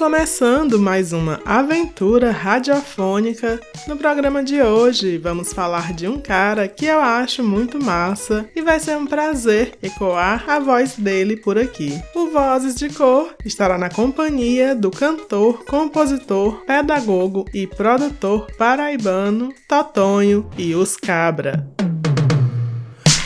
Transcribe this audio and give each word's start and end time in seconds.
Começando 0.00 0.80
mais 0.80 1.12
uma 1.12 1.42
aventura 1.44 2.30
radiofônica. 2.32 3.60
No 3.86 3.98
programa 3.98 4.42
de 4.42 4.62
hoje, 4.62 5.18
vamos 5.18 5.52
falar 5.52 5.92
de 5.92 6.08
um 6.08 6.18
cara 6.18 6.66
que 6.66 6.86
eu 6.86 6.98
acho 6.98 7.44
muito 7.44 7.78
massa 7.78 8.48
e 8.56 8.62
vai 8.62 8.80
ser 8.80 8.96
um 8.96 9.04
prazer 9.04 9.74
ecoar 9.82 10.48
a 10.48 10.58
voz 10.58 10.96
dele 10.96 11.36
por 11.36 11.58
aqui. 11.58 12.00
O 12.14 12.30
Vozes 12.30 12.76
de 12.76 12.88
Cor 12.88 13.34
estará 13.44 13.76
na 13.76 13.90
companhia 13.90 14.74
do 14.74 14.90
cantor, 14.90 15.66
compositor, 15.66 16.62
pedagogo 16.64 17.44
e 17.52 17.66
produtor 17.66 18.46
paraibano 18.56 19.52
Totonho 19.68 20.48
e 20.56 20.74
os 20.74 20.96
Cabra. 20.96 21.68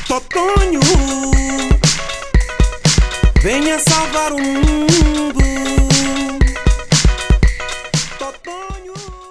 Totonho, 0.08 0.80
venha 3.40 3.78
salvar 3.78 4.32
o 4.32 4.40
mundo. 4.42 5.83
Boom! 8.44 8.73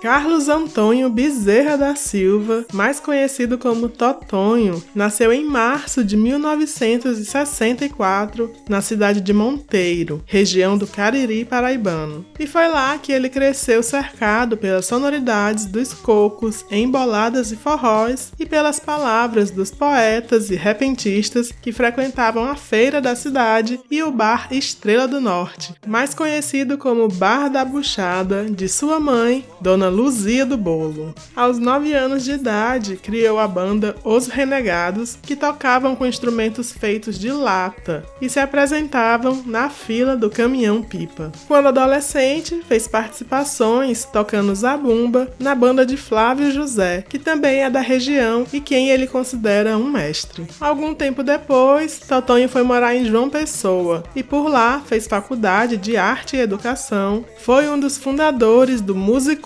Carlos 0.03 0.47
Antônio 0.49 1.09
Bezerra 1.09 1.77
da 1.77 1.95
Silva, 1.95 2.65
mais 2.73 2.99
conhecido 2.99 3.57
como 3.57 3.87
Totonho, 3.87 4.83
nasceu 4.93 5.31
em 5.31 5.45
março 5.45 6.03
de 6.03 6.17
1964 6.17 8.51
na 8.67 8.81
cidade 8.81 9.21
de 9.21 9.31
Monteiro, 9.31 10.21
região 10.25 10.77
do 10.77 10.85
Cariri 10.85 11.45
paraibano. 11.45 12.25
E 12.37 12.45
foi 12.45 12.67
lá 12.67 12.97
que 12.97 13.13
ele 13.13 13.29
cresceu 13.29 13.81
cercado 13.81 14.57
pelas 14.57 14.87
sonoridades 14.87 15.63
dos 15.63 15.93
cocos, 15.93 16.65
emboladas 16.69 17.53
e 17.53 17.55
forróis 17.55 18.33
e 18.37 18.45
pelas 18.45 18.81
palavras 18.81 19.51
dos 19.51 19.71
poetas 19.71 20.49
e 20.49 20.55
repentistas 20.55 21.49
que 21.49 21.71
frequentavam 21.71 22.43
a 22.43 22.57
feira 22.57 22.99
da 22.99 23.15
cidade 23.15 23.79
e 23.89 24.03
o 24.03 24.11
bar 24.11 24.49
Estrela 24.51 25.07
do 25.07 25.21
Norte, 25.21 25.73
mais 25.87 26.13
conhecido 26.13 26.77
como 26.77 27.07
Bar 27.07 27.49
da 27.49 27.63
Buchada, 27.63 28.43
de 28.49 28.67
sua 28.67 28.99
mãe, 28.99 29.45
Dona 29.61 29.92
Luzia 29.93 30.43
do 30.43 30.57
Bolo. 30.57 31.13
Aos 31.35 31.59
9 31.59 31.93
anos 31.93 32.23
de 32.23 32.31
idade, 32.31 32.97
criou 32.97 33.37
a 33.37 33.47
banda 33.47 33.95
Os 34.03 34.27
Renegados, 34.27 35.19
que 35.21 35.35
tocavam 35.35 35.95
com 35.95 36.05
instrumentos 36.05 36.71
feitos 36.71 37.19
de 37.19 37.31
lata 37.31 38.03
e 38.19 38.27
se 38.27 38.39
apresentavam 38.39 39.43
na 39.45 39.69
fila 39.69 40.17
do 40.17 40.31
caminhão-pipa. 40.31 41.31
Quando 41.47 41.67
adolescente, 41.67 42.63
fez 42.67 42.87
participações 42.87 44.03
tocando 44.03 44.55
zabumba 44.55 45.31
na 45.37 45.53
banda 45.53 45.85
de 45.85 45.95
Flávio 45.95 46.51
José, 46.51 47.05
que 47.07 47.19
também 47.19 47.63
é 47.63 47.69
da 47.69 47.79
região 47.79 48.47
e 48.51 48.59
quem 48.59 48.89
ele 48.89 49.05
considera 49.05 49.77
um 49.77 49.91
mestre. 49.91 50.47
Algum 50.59 50.95
tempo 50.95 51.21
depois, 51.21 51.99
Totonho 51.99 52.49
foi 52.49 52.63
morar 52.63 52.95
em 52.95 53.05
João 53.05 53.29
Pessoa 53.29 54.03
e 54.15 54.23
por 54.23 54.49
lá 54.49 54.81
fez 54.83 55.05
faculdade 55.05 55.77
de 55.77 55.95
arte 55.95 56.35
e 56.35 56.39
educação, 56.39 57.23
foi 57.37 57.67
um 57.67 57.79
dos 57.79 57.97
fundadores 57.97 58.81
do 58.81 58.95
Music 58.95 59.43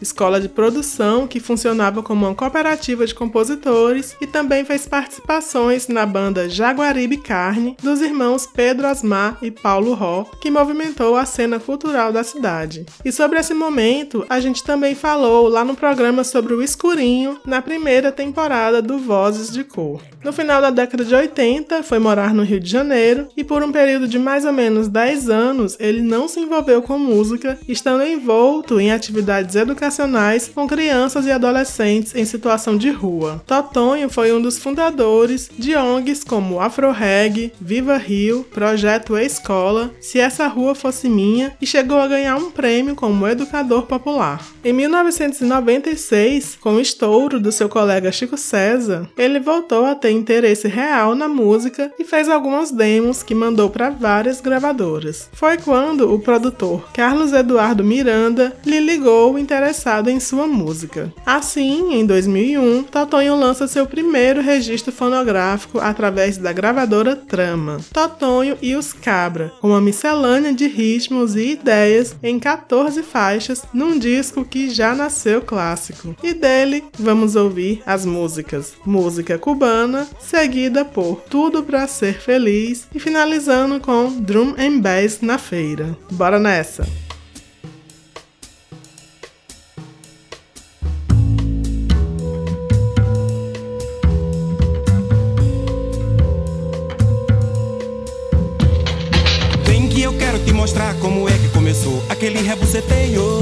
escola 0.00 0.40
de 0.40 0.48
produção 0.48 1.26
que 1.26 1.40
funcionava 1.40 2.02
como 2.02 2.26
uma 2.26 2.34
cooperativa 2.34 3.06
de 3.06 3.14
compositores 3.14 4.16
e 4.20 4.26
também 4.26 4.64
fez 4.64 4.86
participações 4.86 5.88
na 5.88 6.06
banda 6.06 6.48
Jaguaribe 6.48 7.18
Carne 7.18 7.76
dos 7.82 8.00
irmãos 8.00 8.46
Pedro 8.46 8.86
Asmar 8.86 9.38
e 9.42 9.50
Paulo 9.50 9.94
Ró, 9.94 10.24
que 10.40 10.50
movimentou 10.50 11.16
a 11.16 11.24
cena 11.24 11.58
cultural 11.58 12.12
da 12.12 12.24
cidade. 12.24 12.86
E 13.04 13.12
sobre 13.12 13.38
esse 13.38 13.54
momento, 13.54 14.24
a 14.28 14.40
gente 14.40 14.62
também 14.62 14.94
falou 14.94 15.48
lá 15.48 15.64
no 15.64 15.76
programa 15.76 16.24
sobre 16.24 16.54
o 16.54 16.62
escurinho 16.62 17.38
na 17.44 17.60
primeira 17.60 18.10
temporada 18.10 18.80
do 18.80 18.98
Vozes 18.98 19.50
de 19.50 19.64
Cor. 19.64 20.00
No 20.24 20.32
final 20.32 20.60
da 20.62 20.70
década 20.70 21.04
de 21.04 21.14
80, 21.14 21.82
foi 21.82 21.98
morar 21.98 22.32
no 22.32 22.42
Rio 22.42 22.58
de 22.58 22.70
Janeiro 22.70 23.28
e 23.36 23.44
por 23.44 23.62
um 23.62 23.70
período 23.70 24.08
de 24.08 24.18
mais 24.18 24.44
ou 24.44 24.52
menos 24.52 24.88
10 24.88 25.28
anos 25.28 25.76
ele 25.78 26.00
não 26.00 26.26
se 26.26 26.40
envolveu 26.40 26.80
com 26.80 26.98
música, 26.98 27.58
estando 27.68 28.04
envolto 28.04 28.80
em 28.80 28.90
atividades 28.90 29.54
educacionais 29.54 29.73
educacionais 29.74 30.48
com 30.54 30.68
crianças 30.68 31.26
e 31.26 31.32
adolescentes 31.32 32.14
em 32.14 32.24
situação 32.24 32.78
de 32.78 32.90
rua. 32.90 33.42
Totonho 33.44 34.08
foi 34.08 34.32
um 34.32 34.40
dos 34.40 34.58
fundadores 34.58 35.50
de 35.58 35.74
ONGs 35.74 36.22
como 36.22 36.60
AfroReg, 36.60 37.52
Viva 37.60 37.96
Rio, 37.96 38.44
Projeto 38.44 39.18
Escola, 39.18 39.90
Se 40.00 40.20
Essa 40.20 40.46
Rua 40.46 40.74
Fosse 40.74 41.08
Minha 41.08 41.56
e 41.60 41.66
chegou 41.66 41.98
a 41.98 42.06
ganhar 42.06 42.36
um 42.36 42.50
prêmio 42.50 42.94
como 42.94 43.26
educador 43.26 43.82
popular. 43.82 44.40
Em 44.64 44.72
1996, 44.72 46.56
com 46.60 46.74
o 46.74 46.80
estouro 46.80 47.40
do 47.40 47.50
seu 47.50 47.68
colega 47.68 48.12
Chico 48.12 48.36
César, 48.36 49.08
ele 49.18 49.40
voltou 49.40 49.84
a 49.84 49.94
ter 49.94 50.10
interesse 50.10 50.68
real 50.68 51.14
na 51.14 51.28
música 51.28 51.92
e 51.98 52.04
fez 52.04 52.28
algumas 52.28 52.70
demos 52.70 53.22
que 53.22 53.34
mandou 53.34 53.68
para 53.68 53.90
várias 53.90 54.40
gravadoras. 54.40 55.28
Foi 55.32 55.58
quando 55.58 56.12
o 56.12 56.18
produtor 56.18 56.84
Carlos 56.92 57.32
Eduardo 57.32 57.82
Miranda 57.82 58.56
lhe 58.64 58.78
ligou 58.78 59.38
interessado 59.54 60.10
em 60.10 60.18
sua 60.18 60.48
música. 60.48 61.12
Assim, 61.24 61.94
em 61.94 62.04
2001, 62.04 62.82
Totonho 62.84 63.36
lança 63.36 63.68
seu 63.68 63.86
primeiro 63.86 64.42
registro 64.42 64.92
fonográfico 64.92 65.78
através 65.78 66.36
da 66.36 66.52
gravadora 66.52 67.14
Trama, 67.14 67.78
Totonho 67.92 68.58
e 68.60 68.74
os 68.74 68.92
Cabra, 68.92 69.52
uma 69.62 69.80
miscelânea 69.80 70.52
de 70.52 70.66
ritmos 70.66 71.36
e 71.36 71.52
ideias 71.52 72.16
em 72.20 72.38
14 72.40 73.00
faixas 73.04 73.62
num 73.72 73.96
disco 73.96 74.44
que 74.44 74.68
já 74.70 74.92
nasceu 74.92 75.40
clássico. 75.40 76.16
E 76.20 76.34
dele 76.34 76.84
vamos 76.98 77.36
ouvir 77.36 77.80
as 77.86 78.04
músicas 78.04 78.72
Música 78.84 79.38
Cubana, 79.38 80.08
seguida 80.18 80.84
por 80.84 81.20
Tudo 81.30 81.62
para 81.62 81.86
Ser 81.86 82.20
Feliz 82.20 82.88
e 82.92 82.98
finalizando 82.98 83.78
com 83.78 84.08
Drum 84.20 84.54
and 84.58 84.80
Bass 84.80 85.20
na 85.20 85.38
feira. 85.38 85.96
Bora 86.10 86.40
nessa! 86.40 87.03
Mostrar 100.52 100.94
como 100.96 101.28
é 101.28 101.32
que 101.32 101.48
começou 101.48 102.02
aquele 102.08 102.40
rebuceteio. 102.40 103.40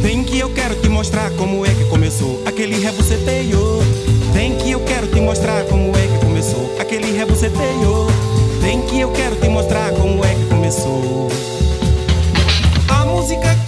Vem 0.00 0.24
que 0.24 0.38
eu 0.38 0.50
quero 0.50 0.74
te 0.76 0.88
mostrar 0.88 1.30
como 1.32 1.64
é 1.64 1.70
que 1.70 1.84
começou 1.84 2.42
aquele 2.44 2.78
rebuceteio. 2.78 3.78
Vem 4.32 4.56
que 4.56 4.70
eu 4.70 4.80
quero 4.80 5.06
te 5.06 5.20
mostrar 5.20 5.64
como 5.64 5.96
é 5.96 6.06
que 6.06 6.24
começou 6.24 6.74
aquele 6.78 7.16
rebuceteio. 7.16 8.06
Vem 8.60 8.82
que 8.82 9.00
eu 9.00 9.12
quero 9.12 9.36
te 9.36 9.48
mostrar 9.48 9.92
como 9.92 10.24
é 10.24 10.34
que 10.34 10.46
começou. 10.46 11.28
A 12.88 13.04
música 13.04 13.61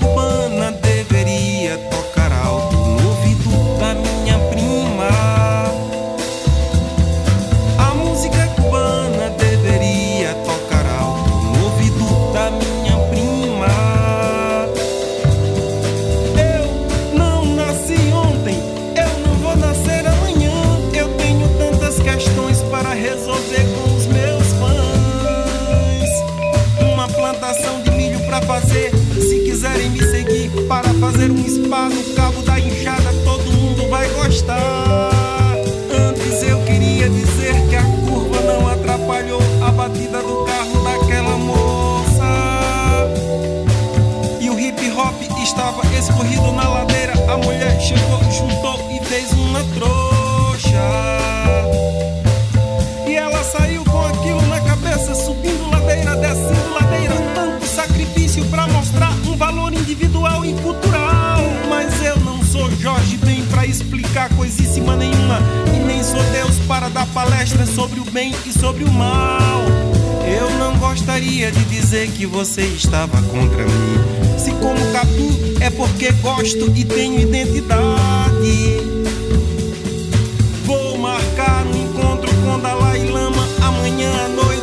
plantação 27.54 27.80
de 27.82 27.90
milho 27.92 28.18
para 28.26 28.42
fazer. 28.42 28.90
Se 29.14 29.40
quiserem 29.40 29.90
me 29.90 30.02
seguir 30.02 30.50
para 30.68 30.92
fazer 30.94 31.30
um 31.30 31.48
spa 31.48 31.88
no 31.88 32.14
cabo 32.14 32.42
da 32.42 32.58
enxada, 32.58 33.12
todo 33.24 33.52
mundo 33.52 33.88
vai 33.88 34.08
gostar. 34.10 35.10
Antes 35.90 36.42
eu 36.42 36.60
queria 36.62 37.08
dizer 37.08 37.54
que 37.68 37.76
a 37.76 37.82
curva 37.82 38.40
não 38.40 38.68
atrapalhou 38.68 39.40
a 39.64 39.70
batida 39.70 40.20
do 40.20 40.44
carro 40.44 40.84
daquela 40.84 41.36
moça. 41.36 42.24
E 44.40 44.50
o 44.50 44.58
hip 44.58 44.90
hop 44.90 45.22
estava 45.42 45.82
escorrido 45.96 46.52
na 46.52 46.68
ladeira. 46.68 46.93
Sou 66.14 66.22
Deus 66.30 66.56
para 66.68 66.88
dar 66.88 67.06
palestra 67.08 67.66
sobre 67.66 67.98
o 67.98 68.04
bem 68.04 68.32
e 68.46 68.52
sobre 68.52 68.84
o 68.84 68.92
mal. 68.92 69.64
Eu 70.24 70.48
não 70.58 70.78
gostaria 70.78 71.50
de 71.50 71.64
dizer 71.64 72.08
que 72.12 72.24
você 72.24 72.62
estava 72.62 73.20
contra 73.22 73.64
mim. 73.64 74.38
Se 74.38 74.52
como 74.52 74.78
capim 74.92 75.56
é 75.60 75.70
porque 75.70 76.12
gosto 76.12 76.72
e 76.76 76.84
tenho 76.84 77.20
identidade. 77.20 78.78
Vou 80.64 80.96
marcar 80.98 81.66
um 81.66 81.82
encontro 81.84 82.32
com 82.44 82.58
Dalai 82.60 83.04
Lama 83.06 83.46
amanhã 83.62 84.10
à 84.24 84.28
noite, 84.28 84.53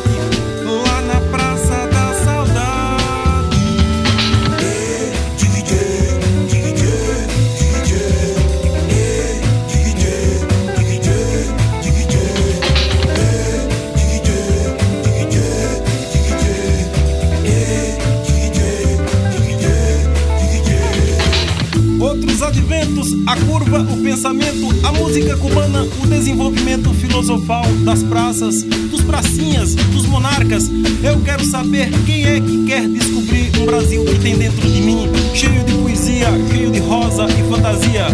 A 23.26 23.36
curva, 23.46 23.80
o 23.80 24.02
pensamento, 24.02 24.68
a 24.86 24.92
música 24.92 25.34
cubana, 25.38 25.82
o 25.82 26.06
desenvolvimento 26.06 26.92
filosofal 26.92 27.64
das 27.84 28.02
praças, 28.02 28.62
dos 28.62 29.00
pracinhas, 29.00 29.74
dos 29.74 30.04
monarcas. 30.04 30.70
Eu 31.02 31.18
quero 31.24 31.42
saber 31.42 31.90
quem 32.04 32.26
é 32.26 32.38
que 32.38 32.64
quer 32.66 32.86
descobrir 32.88 33.50
um 33.58 33.64
Brasil 33.64 34.04
que 34.04 34.18
tem 34.18 34.36
dentro 34.36 34.68
de 34.68 34.82
mim, 34.82 35.08
cheio 35.34 35.64
de 35.64 35.72
poesia, 35.72 36.28
cheio 36.50 36.70
de 36.70 36.80
rosa 36.80 37.26
e 37.26 37.50
fantasia. 37.50 38.06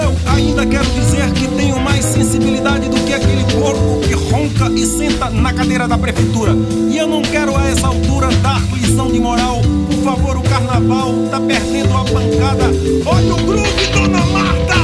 Eu 0.00 0.32
ainda 0.32 0.64
quero 0.64 0.86
dizer 0.92 1.32
que 1.32 1.48
tenho 1.56 1.80
mais 1.80 1.89
sensibilidade 2.02 2.88
do 2.88 2.96
que 3.04 3.12
aquele 3.12 3.44
corpo 3.60 4.00
que 4.00 4.14
ronca 4.14 4.70
e 4.74 4.86
senta 4.86 5.30
na 5.30 5.52
cadeira 5.52 5.86
da 5.86 5.98
prefeitura. 5.98 6.52
E 6.90 6.96
eu 6.96 7.06
não 7.06 7.22
quero 7.22 7.56
a 7.56 7.66
essa 7.68 7.86
altura 7.86 8.28
dar 8.42 8.60
lição 8.74 9.10
de 9.10 9.20
moral. 9.20 9.60
Por 9.86 10.04
favor, 10.04 10.36
o 10.36 10.42
carnaval 10.42 11.14
tá 11.30 11.40
perdendo 11.40 11.96
a 11.96 12.04
pancada. 12.04 12.64
Olha 13.06 13.34
o 13.34 13.46
groove, 13.46 13.86
dona 13.92 14.24
Marta! 14.26 14.74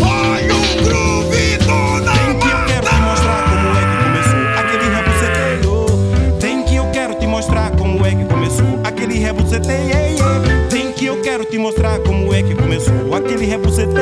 Olha 0.00 0.54
o 0.54 0.84
groove, 0.84 1.58
dona 1.58 2.12
Marta! 2.12 2.22
Tem 6.40 6.62
que 6.64 6.76
eu 6.76 6.90
quero 6.90 7.14
te 7.14 7.26
mostrar 7.26 7.70
como 7.72 8.04
é 8.06 8.14
que 8.14 8.24
começou 8.24 8.80
aquele 8.84 9.18
rebuceteio. 9.18 10.16
Tem 10.70 10.92
que 10.92 11.06
eu 11.06 11.20
quero 11.20 11.44
te 11.44 11.58
mostrar 11.58 11.98
como 12.00 12.32
é 12.34 12.42
que 12.42 12.54
começou 12.54 13.14
aquele 13.14 13.44
rebuceteio. 13.44 13.94
Tem 13.94 14.01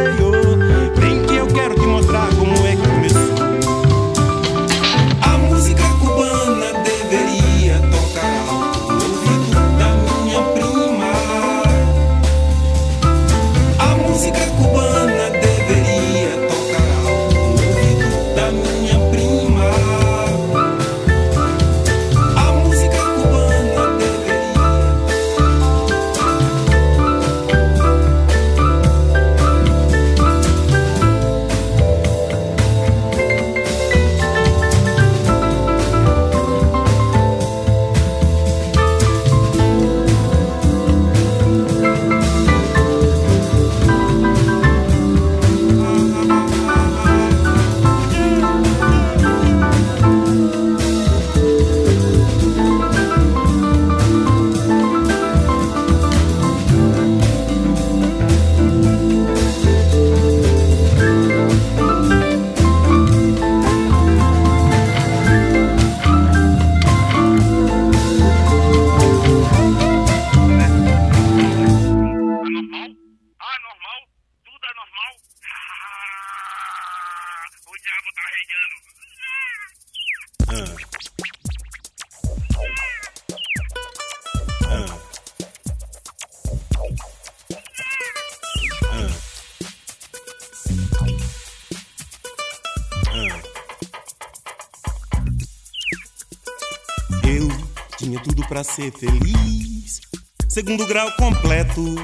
ser 98.80 98.92
feliz. 98.92 100.00
Segundo 100.48 100.86
grau 100.86 101.10
completo, 101.16 101.96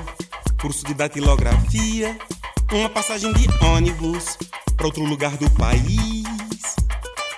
curso 0.60 0.84
de 0.84 0.92
datilografia, 0.92 2.18
uma 2.70 2.90
passagem 2.90 3.32
de 3.32 3.48
ônibus 3.64 4.36
para 4.76 4.86
outro 4.86 5.02
lugar 5.04 5.34
do 5.38 5.50
país. 5.52 6.76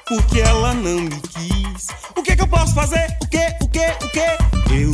Porque 0.09 0.41
ela 0.41 0.75
não 0.75 1.03
me 1.03 1.21
quis. 1.21 1.87
O 2.17 2.23
que 2.23 2.33
é 2.33 2.37
que 2.37 2.43
eu 2.43 2.49
posso 2.49 2.75
fazer? 2.75 3.07
O 3.23 3.29
que? 3.29 3.47
O 3.63 3.69
que? 3.69 4.05
O 4.05 4.11
que? 4.11 4.75
Eu 4.75 4.93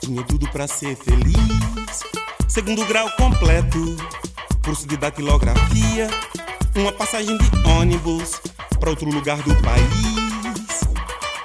tinha 0.00 0.22
tudo 0.24 0.46
para 0.50 0.66
ser 0.66 0.94
feliz. 0.96 2.02
Segundo 2.48 2.84
grau 2.84 3.10
completo, 3.12 3.96
curso 4.62 4.86
de 4.86 4.96
datilografia, 4.98 6.08
uma 6.74 6.92
passagem 6.92 7.38
de 7.38 7.68
ônibus 7.68 8.42
para 8.78 8.90
outro 8.90 9.08
lugar 9.08 9.38
do 9.38 9.54
país. 9.62 10.80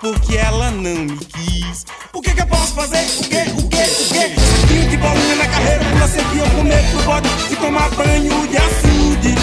Porque 0.02 0.36
ela 0.36 0.70
não 0.72 1.06
me 1.06 1.18
quis. 1.18 1.86
O 2.32 2.34
que 2.34 2.38
que 2.38 2.44
eu 2.44 2.48
posso 2.48 2.74
fazer? 2.74 3.04
O 3.20 3.24
que? 3.28 3.42
O 3.42 3.68
que? 3.68 3.84
O 3.84 4.08
que? 4.08 4.40
Saquinho 4.40 4.90
de 4.90 4.96
bolinha 4.96 5.36
na 5.36 5.48
carreira, 5.48 5.84
pula 5.84 6.08
sempre 6.08 6.40
eu 6.40 6.50
comer 6.52 6.82
pro 6.92 7.04
bode 7.04 7.30
e 7.52 7.56
tomar 7.58 7.90
banho 7.90 8.48
de 8.48 8.58
açude. 8.58 9.36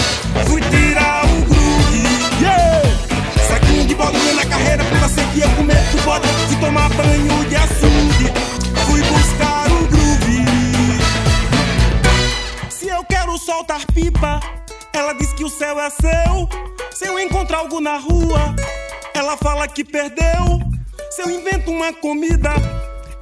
Fui 0.47 0.62
tirar 0.62 1.23
o 1.26 1.42
grude. 1.42 2.02
Yeah! 2.40 2.83
Saquinho 3.47 3.85
de 3.85 3.95
bolinha 3.95 4.33
na 4.33 4.47
carreira, 4.47 4.83
pula 4.85 5.07
sempre 5.07 5.40
eu 5.40 5.50
comer 5.50 5.85
pro 5.90 6.00
bode 6.00 6.28
e 6.50 6.57
tomar 6.57 6.88
banho 6.95 7.45
de 7.45 7.57
açude. 7.57 8.33
Fui 8.87 9.02
buscar 9.02 9.71
o 9.71 9.87
groove. 9.88 10.47
Se 12.71 12.88
eu 12.88 13.04
quero 13.04 13.37
soltar 13.37 13.85
pipa, 13.92 14.40
ela 14.95 15.12
diz 15.12 15.35
que 15.35 15.45
o 15.45 15.50
céu 15.50 15.78
é 15.78 15.90
seu. 15.90 16.49
Se 16.90 17.07
eu 17.07 17.18
encontrar 17.18 17.59
algo 17.59 17.83
na 17.83 17.99
rua, 17.99 18.57
ela 19.12 19.37
fala 19.37 19.68
que 19.68 19.85
perdeu. 19.85 20.77
Se 21.18 21.25
eu 21.25 21.30
invento 21.32 21.72
uma 21.72 21.92
comida, 21.92 22.50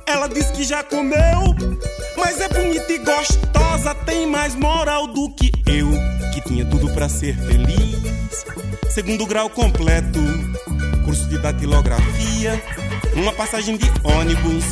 ela 0.04 0.28
diz 0.28 0.50
que 0.50 0.64
já 0.64 0.84
comeu. 0.84 1.56
Mas 2.14 2.38
é 2.42 2.46
bonita 2.46 2.92
e 2.92 2.98
gostosa, 2.98 3.94
tem 3.94 4.26
mais 4.26 4.54
moral 4.54 5.06
do 5.06 5.30
que 5.30 5.50
eu, 5.64 5.88
que 6.34 6.42
tinha 6.42 6.66
tudo 6.66 6.92
para 6.92 7.08
ser 7.08 7.34
feliz. 7.38 8.44
Segundo 8.90 9.24
grau 9.24 9.48
completo, 9.48 10.20
curso 11.06 11.26
de 11.30 11.38
datilografia, 11.38 12.62
uma 13.14 13.32
passagem 13.32 13.78
de 13.78 13.90
ônibus 14.04 14.64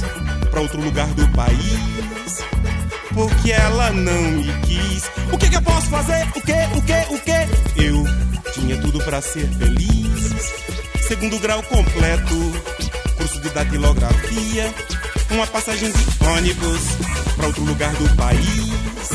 para 0.50 0.60
outro 0.60 0.82
lugar 0.82 1.08
do 1.14 1.26
país. 1.28 2.44
Porque 3.14 3.52
ela 3.52 3.90
não 3.90 4.22
me 4.32 4.52
quis. 4.66 5.04
O 5.32 5.38
que, 5.38 5.48
que 5.48 5.56
eu 5.56 5.62
posso 5.62 5.88
fazer? 5.88 6.28
O 6.28 6.42
que, 6.42 6.52
o 6.52 6.82
que, 6.82 7.14
o 7.14 7.18
que? 7.18 7.82
Eu 7.82 8.52
tinha 8.52 8.78
tudo 8.82 9.02
para 9.02 9.22
ser 9.22 9.48
feliz. 9.48 10.52
Segundo 11.00 11.38
grau 11.38 11.62
completo, 11.62 12.52
curso 13.24 13.40
de 13.40 13.48
datilografia, 13.48 14.74
uma 15.30 15.46
passagem 15.46 15.90
de 15.90 16.26
ônibus 16.26 16.80
para 17.34 17.46
outro 17.46 17.64
lugar 17.64 17.90
do 17.94 18.16
país. 18.16 19.08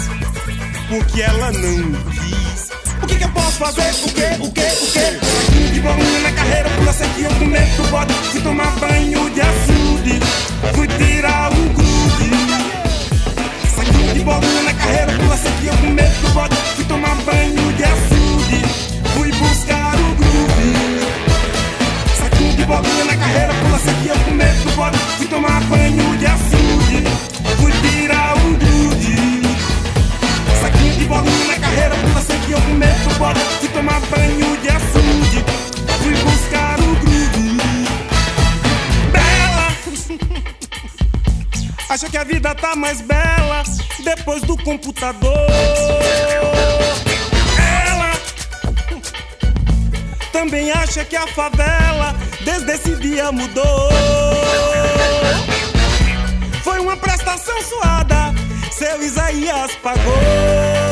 Porque 0.88 1.22
ela 1.22 1.52
não 1.52 1.92
quis. 2.10 2.70
O 3.04 3.06
que, 3.06 3.16
que 3.18 3.24
eu 3.24 3.30
posso 3.30 3.58
fazer? 3.60 3.90
O 4.04 4.12
que, 4.12 4.48
o 4.48 4.52
que, 4.52 4.62
o 4.62 4.92
que? 4.92 5.74
De 5.74 5.80
bolinha 5.80 6.20
na 6.22 6.32
carreira, 6.32 6.70
pula 6.72 6.94
sempre 6.94 7.24
eu 7.24 7.30
comer 7.36 7.68
do 7.76 7.84
bode. 7.92 8.14
Fui 8.14 8.42
tomar 8.42 8.72
banho 8.80 9.30
de 9.30 9.42
açude, 9.42 10.20
fui 10.74 10.88
tirar 10.88 11.52
o 11.52 11.70
grude. 11.70 12.32
Saquinho 13.76 14.14
de 14.16 14.20
bolinha 14.22 14.64
na 14.64 14.74
carreira, 14.74 15.14
pula 15.20 15.38
sempre 15.38 15.68
eu 15.68 15.78
comer 15.78 16.10
do 16.10 16.30
bode. 16.34 16.56
Fui 16.56 16.86
tomar 16.86 17.16
banho 17.16 17.74
de 17.74 17.84
açude, 17.84 18.64
fui 19.14 19.32
buscar 19.34 19.96
o 19.96 20.16
groove. 20.16 20.99
De 22.60 22.66
bolinha 22.66 23.06
na 23.06 23.16
carreira, 23.16 23.54
pula 23.54 23.80
sempre 23.80 24.10
eu 24.10 24.20
comer 24.26 24.54
do 24.56 24.72
bode. 24.76 24.98
Fui 25.18 25.28
tomar 25.28 25.62
banho 25.62 26.18
de 26.18 26.26
açude, 26.26 27.04
fui 27.58 27.72
tirar 27.72 28.36
o 28.36 28.54
grude. 28.58 29.16
Saquinho 30.60 30.94
de 30.98 31.06
bolinha 31.06 31.48
na 31.48 31.58
carreira, 31.58 31.96
pula 31.96 32.22
sempre 32.22 32.52
eu 32.52 32.62
comer 32.62 32.94
do 32.96 33.18
bode. 33.18 33.40
Fui 33.40 33.70
tomar 33.70 34.02
banho 34.02 34.58
de 34.58 34.68
açude, 34.68 35.46
fui 36.02 36.14
buscar 36.16 36.78
o 36.82 36.96
groove. 36.98 37.58
Bela! 39.14 39.68
Acha 41.90 42.10
que 42.10 42.18
a 42.18 42.26
vida 42.26 42.54
tá 42.56 42.76
mais 42.76 43.00
bela 43.00 43.64
depois 44.04 44.42
do 44.42 44.58
computador. 44.58 45.48
Ela 47.88 48.12
também 50.34 50.72
acha 50.72 51.06
que 51.06 51.16
a 51.16 51.26
favela 51.26 52.14
desde 52.50 52.72
esse 52.72 52.96
dia 52.96 53.32
mudou. 53.32 53.90
Foi 56.64 56.80
uma 56.80 56.98
prestação 56.98 57.62
suada, 57.62 58.34
seu 58.72 59.02
Isaías 59.04 59.76
pagou. 59.84 60.89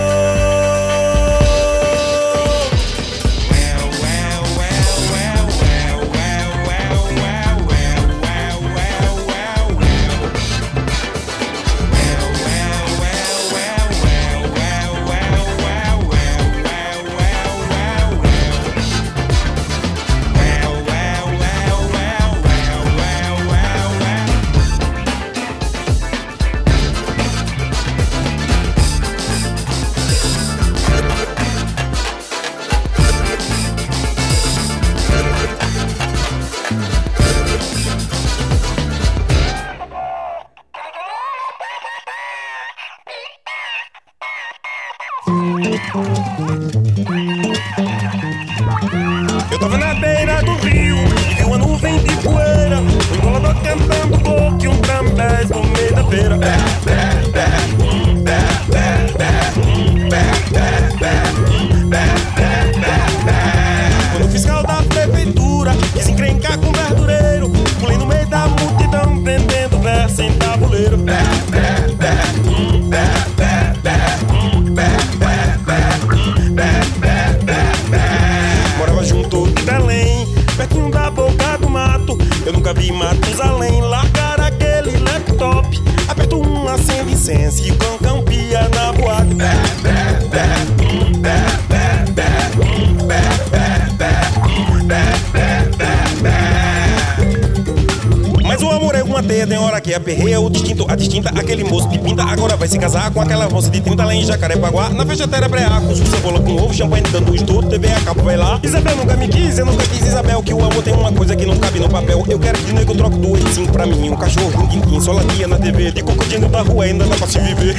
Com 103.47 103.55
moça 103.55 103.69
de 103.69 103.81
30 103.81 104.03
lá 104.03 104.13
em 104.13 104.25
Jacarepaguá. 104.25 104.89
Na 104.89 105.05
fechateira 105.05 105.47
breaco, 105.47 105.95
cebola 105.95 106.39
com 106.39 106.55
ovo, 106.55 106.73
champanhe 106.73 107.03
dando 107.11 107.33
estouro, 107.35 107.67
TV 107.67 107.87
a 107.87 107.99
cabo 108.01 108.23
vai 108.23 108.37
lá. 108.37 108.59
Isabel 108.63 108.95
nunca 108.97 109.15
me 109.15 109.27
quis, 109.27 109.57
eu 109.57 109.65
nunca 109.65 109.85
quis 109.87 110.05
Isabel, 110.05 110.41
que 110.43 110.53
o 110.53 110.63
amor 110.63 110.83
tem 110.83 110.93
uma 110.93 111.11
coisa 111.11 111.35
que 111.35 111.45
não 111.45 111.57
cabe 111.57 111.79
no 111.79 111.89
papel. 111.89 112.23
Eu 112.27 112.39
quero 112.39 112.57
que 112.59 112.73
nego 112.73 112.95
troque 112.95 113.17
do 113.17 113.31
85 113.31 113.71
pra 113.71 113.85
mim, 113.85 114.09
um 114.09 114.15
cachorro, 114.15 114.67
quintim, 114.67 114.99
só 114.99 115.11
latia 115.11 115.47
na 115.47 115.57
TV. 115.57 115.91
De 115.91 116.03
cocodinho 116.03 116.49
da 116.49 116.61
rua 116.61 116.85
ainda 116.85 117.05
dá 117.05 117.15
pra 117.15 117.27
se 117.27 117.39
viver. 117.39 117.75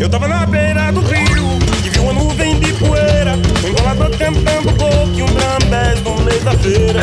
Eu 0.00 0.08
tava 0.08 0.28
na 0.28 0.46
beira 0.46 0.92
do 0.92 1.00
rio 1.00 1.58
e 1.84 1.88
vi 1.88 1.98
uma 1.98 2.12
nuvem 2.12 2.58
de 2.60 2.72
poeira. 2.74 3.34
Um 3.64 3.68
engolador 3.68 4.10
cantando 4.16 4.72
pouco 4.74 5.10
e 5.14 5.22
um 5.22 5.26
brambés 5.26 6.07
sexta-feira. 6.48 7.02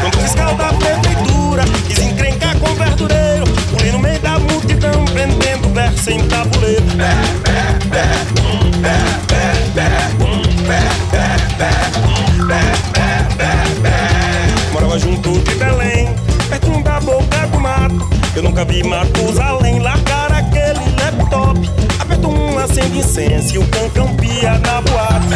Quando 0.00 0.14
o 0.14 0.20
fiscal 0.20 0.54
da 0.54 0.72
prefeitura 0.72 1.64
quis 1.86 1.98
encrencar 1.98 2.58
com 2.58 2.70
o 2.70 2.74
verdureiro, 2.74 3.44
pulei 3.70 3.92
no 3.92 3.98
meio 3.98 4.20
da 4.20 4.38
multidão, 4.38 5.04
prendendo 5.06 5.68
verso 5.74 6.10
em 6.10 6.26
tabuleiro. 6.28 6.84
Morava 14.72 14.98
junto 14.98 15.38
de 15.40 15.54
Belém, 15.56 16.14
perto 16.48 16.82
da 16.82 17.00
boca 17.00 17.46
do 17.48 17.60
mato. 17.60 18.08
Eu 18.34 18.42
nunca 18.42 18.64
vi 18.64 18.82
matos 18.82 19.34
Matusalém 19.34 19.78
largar 19.80 20.23
Acende 22.74 22.98
incenso 22.98 23.54
e 23.54 23.58
o 23.58 23.66
cancão 23.68 24.12
pia 24.16 24.58
na 24.58 24.80
boate. 24.80 25.28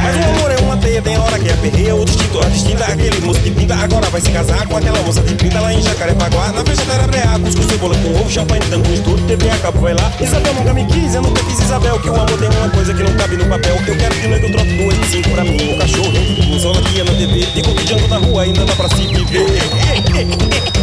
Mas 0.00 0.16
o 0.16 0.28
amor 0.30 0.50
é 0.52 0.58
uma 0.60 0.76
teia, 0.76 1.02
tem 1.02 1.18
hora 1.18 1.36
que 1.40 1.48
é 1.48 1.52
perreia, 1.54 1.96
o 1.96 2.04
distinto, 2.04 2.38
a 2.38 2.44
distinta, 2.44 2.84
aquele 2.84 3.20
moço 3.22 3.40
de 3.40 3.50
pinta. 3.50 3.74
Agora 3.74 4.08
vai 4.10 4.20
se 4.20 4.30
casar 4.30 4.64
com 4.68 4.76
aquela 4.76 5.02
moça 5.02 5.22
de 5.22 5.34
pinta 5.34 5.60
lá 5.60 5.74
em 5.74 5.82
Jacarepaguá. 5.82 6.52
Na 6.52 6.64
festa 6.64 6.84
da 6.84 7.04
breá, 7.08 7.40
cuscuz, 7.40 7.66
cebola 7.66 7.96
com 7.96 8.20
ovo, 8.20 8.30
champanhe, 8.30 8.62
tango, 8.70 9.02
tudo, 9.02 9.26
TV 9.26 9.50
a 9.50 9.58
cabo, 9.58 9.80
vai 9.80 9.94
lá. 9.94 10.12
Isabel 10.20 10.54
nunca 10.54 10.72
me 10.72 10.84
quis, 10.86 11.16
eu 11.16 11.22
nunca 11.22 11.42
quis 11.42 11.58
Isabel, 11.58 11.98
que 11.98 12.08
o 12.08 12.14
amor 12.14 12.38
tem 12.38 12.48
uma 12.48 12.70
coisa 12.70 12.94
que 12.94 13.02
não 13.02 13.12
cabe 13.16 13.36
no 13.36 13.46
papel. 13.46 13.74
Eu 13.88 13.96
quero 13.96 14.14
que 14.14 14.28
nego 14.28 14.52
troque 14.52 14.72
do 14.72 14.84
85 14.84 15.30
pra 15.30 15.42
mim, 15.42 15.74
o 15.74 15.78
cachorro, 15.78 16.12
do 16.12 16.60
sola 16.60 16.80
que 16.80 16.96
ia 16.98 17.02
na 17.02 17.12
TV. 17.12 17.48
E 17.56 17.62
com 17.62 17.72
o 17.72 18.08
da 18.08 18.18
rua 18.18 18.42
ainda 18.42 18.64
dá 18.64 18.76
pra 18.76 18.88
se 18.90 19.06
viver. 19.06 20.01
Hey, 20.12 20.26
hey, 20.26 20.36
hey. 20.50 20.81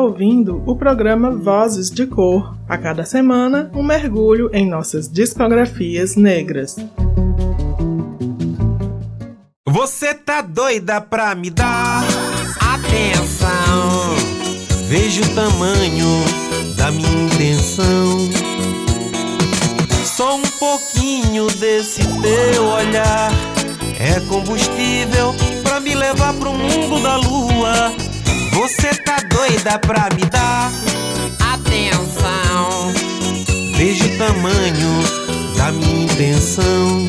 Ouvindo 0.00 0.62
o 0.66 0.74
programa 0.74 1.30
Vozes 1.30 1.90
de 1.90 2.06
Cor. 2.06 2.56
A 2.68 2.78
cada 2.78 3.04
semana, 3.04 3.70
um 3.74 3.82
mergulho 3.82 4.50
em 4.52 4.66
nossas 4.66 5.08
discografias 5.08 6.16
negras. 6.16 6.76
Você 9.68 10.14
tá 10.14 10.40
doida 10.40 11.00
pra 11.00 11.34
me 11.34 11.50
dar 11.50 12.02
atenção? 12.74 14.14
Veja 14.88 15.22
o 15.22 15.34
tamanho 15.34 16.24
da 16.76 16.90
minha 16.90 17.24
intenção. 17.26 18.28
Só 20.04 20.36
um 20.36 20.42
pouquinho 20.58 21.46
desse 21.58 22.02
teu 22.20 22.64
olhar 22.64 23.30
é 23.98 24.18
combustível 24.28 25.34
pra 25.62 25.78
me 25.78 25.94
levar 25.94 26.32
pro 26.34 26.52
mundo 26.52 27.02
da 27.02 27.16
lua 27.16 28.10
você 28.52 28.94
tá 28.94 29.19
doida 29.40 29.78
pra 29.78 30.08
me 30.14 30.24
dar 30.26 30.70
atenção? 31.54 32.92
Veja 33.74 34.04
o 34.04 34.18
tamanho 34.18 35.56
da 35.56 35.72
minha 35.72 36.04
intenção. 36.04 37.08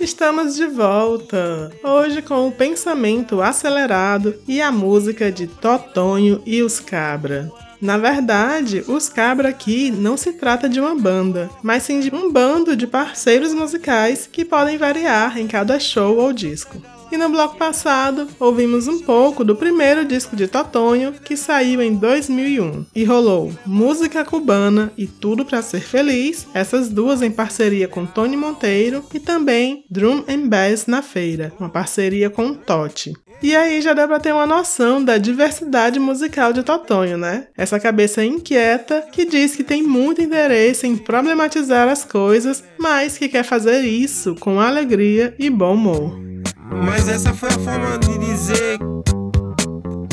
Estamos 0.00 0.56
de 0.56 0.66
volta, 0.66 1.70
hoje 1.84 2.22
com 2.22 2.48
o 2.48 2.52
pensamento 2.52 3.42
acelerado 3.42 4.34
e 4.48 4.62
a 4.62 4.72
música 4.72 5.30
de 5.30 5.46
Totonho 5.46 6.42
e 6.46 6.62
os 6.62 6.80
Cabra. 6.80 7.52
Na 7.78 7.98
verdade, 7.98 8.82
os 8.88 9.10
Cabra 9.10 9.50
aqui 9.50 9.90
não 9.90 10.16
se 10.16 10.32
trata 10.32 10.70
de 10.70 10.80
uma 10.80 10.94
banda, 10.94 11.50
mas 11.62 11.82
sim 11.82 12.00
de 12.00 12.14
um 12.14 12.32
bando 12.32 12.74
de 12.74 12.86
parceiros 12.86 13.52
musicais 13.52 14.26
que 14.26 14.42
podem 14.42 14.78
variar 14.78 15.36
em 15.36 15.46
cada 15.46 15.78
show 15.78 16.16
ou 16.16 16.32
disco. 16.32 16.80
E 17.12 17.16
no 17.18 17.28
bloco 17.28 17.58
passado, 17.58 18.26
ouvimos 18.40 18.88
um 18.88 18.98
pouco 18.98 19.44
do 19.44 19.54
primeiro 19.54 20.02
disco 20.02 20.34
de 20.34 20.48
Totonho, 20.48 21.12
que 21.12 21.36
saiu 21.36 21.82
em 21.82 21.94
2001, 21.94 22.86
e 22.94 23.04
rolou 23.04 23.52
Música 23.66 24.24
Cubana 24.24 24.90
e 24.96 25.06
Tudo 25.06 25.44
para 25.44 25.60
Ser 25.60 25.82
Feliz, 25.82 26.46
essas 26.54 26.88
duas 26.88 27.20
em 27.20 27.30
parceria 27.30 27.86
com 27.86 28.06
Tony 28.06 28.34
Monteiro, 28.34 29.04
e 29.12 29.20
também 29.20 29.84
Drum 29.90 30.24
and 30.26 30.48
Bass 30.48 30.86
na 30.86 31.02
Feira, 31.02 31.52
uma 31.60 31.68
parceria 31.68 32.30
com 32.30 32.54
Totti. 32.54 33.12
E 33.42 33.54
aí 33.54 33.82
já 33.82 33.92
dá 33.92 34.08
pra 34.08 34.18
ter 34.18 34.32
uma 34.32 34.46
noção 34.46 35.04
da 35.04 35.18
diversidade 35.18 35.98
musical 35.98 36.50
de 36.54 36.62
Totonho, 36.62 37.18
né? 37.18 37.48
Essa 37.54 37.78
cabeça 37.78 38.24
inquieta 38.24 39.06
que 39.12 39.26
diz 39.26 39.54
que 39.54 39.62
tem 39.62 39.82
muito 39.82 40.22
interesse 40.22 40.86
em 40.86 40.96
problematizar 40.96 41.90
as 41.90 42.06
coisas, 42.06 42.64
mas 42.78 43.18
que 43.18 43.28
quer 43.28 43.44
fazer 43.44 43.82
isso 43.82 44.34
com 44.36 44.58
alegria 44.58 45.34
e 45.38 45.50
bom 45.50 45.74
humor. 45.74 46.31
Mas 46.74 47.08
essa 47.08 47.34
foi 47.34 47.48
a 47.48 47.58
forma 47.58 47.98
de 47.98 48.18
dizer. 48.18 48.78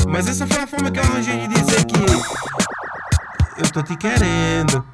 Mas 0.08 0.28
essa 0.28 0.46
foi 0.46 0.62
a 0.62 0.66
forma 0.66 0.90
que 0.90 0.98
eu 0.98 1.04
arranjei 1.04 1.46
de 1.46 1.48
dizer 1.48 1.84
que. 1.84 2.00
Eu 3.62 3.70
tô 3.72 3.82
te 3.82 3.96
querendo. 3.96 4.84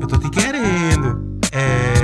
Eu 0.00 0.06
tô 0.06 0.18
te 0.18 0.30
querendo. 0.30 1.38
É. 1.52 1.95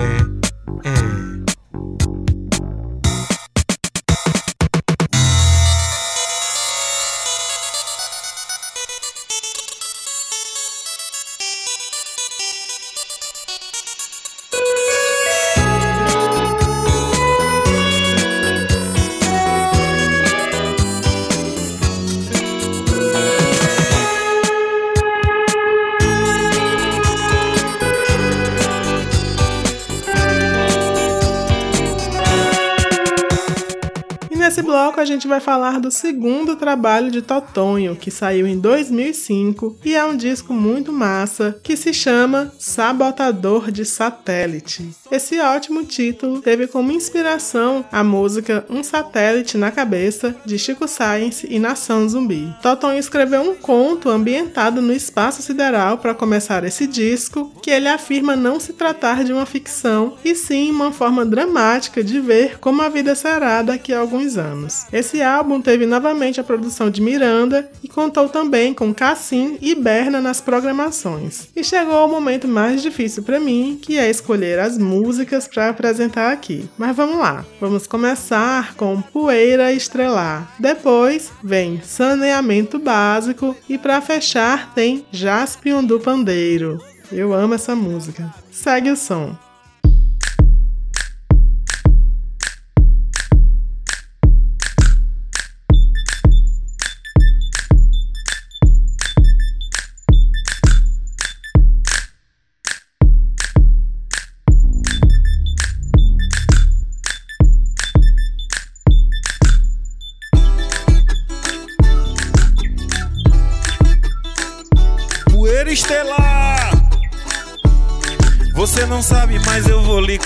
a 35.03 35.05
gente 35.05 35.27
vai 35.27 35.41
falar 35.41 35.81
do 35.81 35.91
segundo 35.91 36.55
trabalho 36.55 37.11
de 37.11 37.21
Totonho, 37.23 37.97
que 37.97 38.09
saiu 38.09 38.47
em 38.47 38.57
2005 38.57 39.79
e 39.85 39.97
é 39.97 40.05
um 40.05 40.17
disco 40.17 40.55
muito 40.55 40.93
massa 40.93 41.59
que 41.61 41.77
se 41.77 41.93
chama 41.93 42.53
Sabotador 42.57 43.73
de 43.73 43.85
Satélite. 43.85 44.91
Esse 45.11 45.41
ótimo 45.41 45.85
título 45.85 46.41
teve 46.41 46.69
como 46.69 46.93
inspiração 46.93 47.85
a 47.91 48.05
música 48.05 48.65
Um 48.71 48.85
Satélite 48.85 49.59
na 49.59 49.73
Cabeça 49.73 50.37
de 50.47 50.57
Chico 50.57 50.87
Science 50.87 51.49
e 51.51 51.59
Nação 51.59 52.09
Zumbi. 52.09 52.55
Totonho 52.63 53.01
escreveu 53.01 53.43
um 53.43 53.57
conto 53.57 54.09
ambientado 54.09 54.81
no 54.81 54.93
espaço 54.93 55.43
sideral 55.43 55.99
para 55.99 56.15
começar 56.15 56.63
esse 56.63 56.87
disco, 56.87 57.53
que 57.61 57.73
ele 57.73 57.89
afirma 57.89 58.37
não 58.37 58.61
se 58.61 58.73
tratar 58.73 59.25
de 59.25 59.33
uma 59.33 59.47
ficção 59.47 60.17
e 60.25 60.37
sim 60.37 60.71
uma 60.71 60.93
forma 60.93 61.27
dramática 61.27 62.05
de 62.05 62.21
ver 62.21 62.61
como 62.61 62.83
a 62.83 62.89
vida 62.89 63.17
será 63.17 63.63
daqui 63.63 63.93
a 63.93 63.99
alguns 63.99 64.37
anos 64.37 64.53
anos. 64.53 64.87
Esse 64.93 65.23
álbum 65.23 65.61
teve 65.61 65.87
novamente 65.87 66.41
a 66.41 66.45
produção 66.45 66.91
de 66.91 67.01
Miranda 67.01 67.71
e 67.83 67.89
contou 67.89 68.29
também 68.29 68.75
com 68.75 68.93
Cassim 68.93 69.57
e 69.61 69.75
Berna 69.75 70.21
nas 70.21 70.41
programações. 70.41 71.49
E 71.57 71.65
chegou 71.65 72.07
o 72.07 72.11
momento 72.11 72.47
mais 72.47 72.83
difícil 72.83 73.23
para 73.23 73.41
mim, 73.41 73.79
que 73.81 73.97
é 73.97 74.11
escolher 74.11 74.59
as 74.59 74.77
músicas 74.77 75.49
para 75.49 75.71
apresentar 75.71 76.33
aqui. 76.33 76.69
Mas 76.77 76.95
vamos 76.95 77.19
lá. 77.19 77.45
Vamos 77.61 77.87
começar 77.87 78.75
com 78.75 79.01
Poeira 79.01 79.73
Estrelar. 79.73 80.55
Depois 80.59 81.31
vem 81.43 81.81
Saneamento 81.83 82.79
Básico 82.79 83.57
e 83.69 83.79
para 83.79 84.01
fechar 84.01 84.75
tem 84.75 85.07
Jaspion 85.11 85.85
do 85.85 85.99
Pandeiro. 85.99 86.79
Eu 87.11 87.33
amo 87.33 87.55
essa 87.55 87.75
música. 87.75 88.33
Segue 88.51 88.91
o 88.91 88.97
som. 88.97 89.37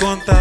Contar. 0.00 0.35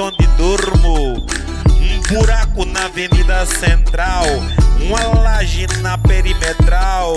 Aonde 0.00 0.26
durmo. 0.38 1.26
Um 1.68 2.00
buraco 2.08 2.64
na 2.64 2.86
Avenida 2.86 3.44
Central, 3.44 4.24
uma 4.80 5.20
laje 5.20 5.66
na 5.80 5.98
perimetral. 5.98 7.14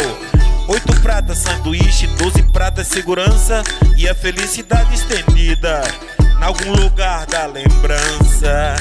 Oito 0.68 0.94
pratas 1.02 1.40
sanduíche, 1.40 2.08
doze 2.08 2.44
pratas 2.44 2.88
segurança 2.88 3.64
e 3.98 4.08
a 4.08 4.14
felicidade 4.14 4.94
estendida 4.94 5.82
em 6.20 6.44
algum 6.44 6.74
lugar 6.74 7.26
da 7.26 7.46
lembrança. 7.46 8.76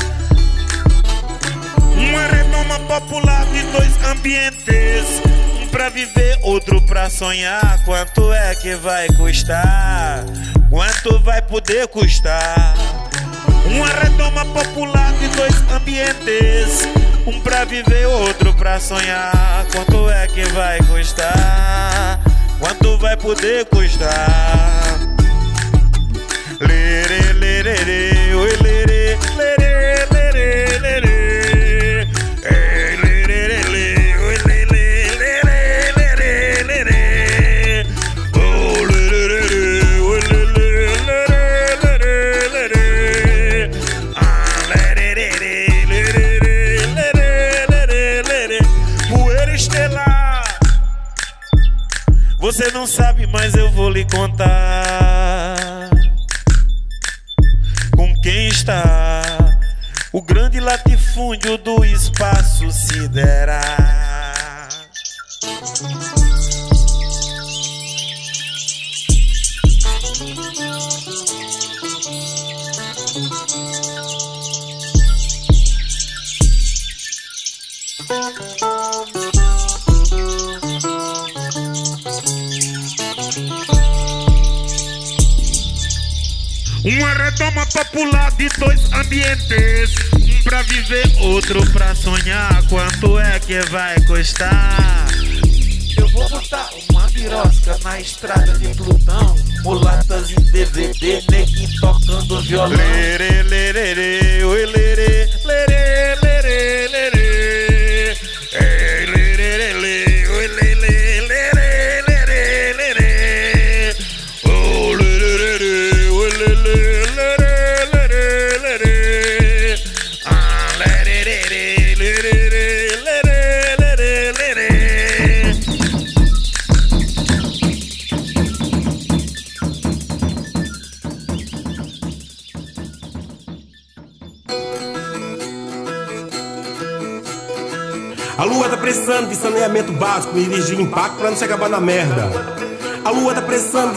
Uma 1.79 2.27
renoma 2.27 2.79
popular 2.81 3.45
de 3.47 3.62
dois 3.71 4.05
ambientes, 4.05 5.23
um 5.61 5.69
pra 5.69 5.88
viver, 5.88 6.38
outro 6.43 6.81
pra 6.83 7.09
sonhar. 7.09 7.85
Quanto 7.85 8.33
é 8.33 8.55
que 8.57 8.75
vai 8.77 9.07
custar? 9.09 10.25
Quanto 10.71 11.19
vai 11.21 11.43
poder 11.43 11.87
custar? 11.88 12.82
Uma 13.74 13.87
redoma 13.87 14.44
popular 14.46 15.12
de 15.14 15.28
dois 15.28 15.54
ambientes. 15.72 16.87
Um 17.26 17.40
pra 17.40 17.64
viver, 17.64 18.06
outro 18.06 18.52
pra 18.54 18.78
sonhar. 18.78 19.66
Quanto 19.72 20.11
é 20.11 20.26
que 20.26 20.44
vai 20.52 20.78
custar? 20.80 22.20
Quanto 22.61 22.98
vai 22.98 23.16
poder 23.16 23.64
custar? 23.66 24.82
Contar. 54.12 55.88
Com 57.96 58.14
quem 58.20 58.48
está 58.48 59.22
o 60.12 60.20
grande 60.20 60.61
latifúndio 60.61 61.57
do 61.57 61.71
que 93.53 93.71
vai 93.71 94.01
custar? 94.07 95.09
Eu 95.99 96.09
vou 96.09 96.27
botar 96.31 96.71
uma 96.91 97.07
birosca 97.09 97.79
na 97.85 98.01
estrada 98.01 98.52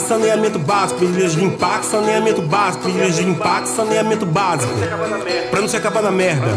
saneamento 0.05 0.59
básico, 0.59 1.03
ilhas 1.03 1.33
de 1.33 1.43
impacto, 1.43 1.85
saneamento 1.85 2.41
básico, 2.41 2.89
ilhas 2.89 3.15
de 3.15 3.23
impacto, 3.23 3.67
saneamento 3.67 4.25
básico. 4.25 4.73
Pra 5.49 5.61
não 5.61 5.67
se 5.67 5.77
acabar 5.77 6.03
na 6.03 6.11
merda. 6.11 6.47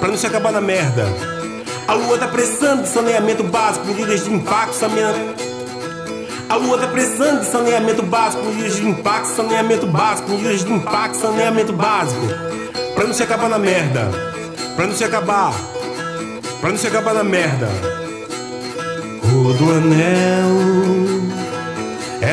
Pra 0.00 0.08
não 0.08 0.16
se 0.16 0.26
acabar 0.26 0.52
na 0.52 0.60
merda. 0.60 1.06
A 1.86 1.94
lua 1.94 2.18
tá 2.18 2.28
precisando 2.28 2.82
de 2.82 2.88
saneamento 2.88 3.44
básico, 3.44 3.88
ilhas 3.90 4.24
de 4.24 4.32
impacto, 4.32 4.74
saneamento. 4.74 5.44
A 6.48 6.56
lua 6.56 6.78
tá 6.78 6.88
precisando 6.88 7.40
de 7.40 7.46
saneamento 7.46 8.02
básico, 8.02 8.44
ilhas 8.50 8.76
de 8.76 8.88
impacto, 8.88 9.28
saneamento 9.36 9.86
básico, 9.86 10.32
ilhas 10.32 10.64
de 10.64 10.72
impacto, 10.72 11.16
saneamento 11.16 11.72
básico. 11.72 12.26
Pra 12.94 13.04
não 13.04 13.14
se 13.14 13.22
acabar 13.22 13.48
na 13.48 13.58
merda. 13.58 14.10
Pra 14.76 14.86
não 14.86 14.94
se 14.94 15.04
acabar. 15.04 15.52
Pra 16.60 16.70
não 16.70 16.78
se 16.78 16.86
acabar 16.86 17.14
na 17.14 17.24
merda. 17.24 17.68
O 19.22 19.52
do 19.52 19.70
anel 19.72 21.03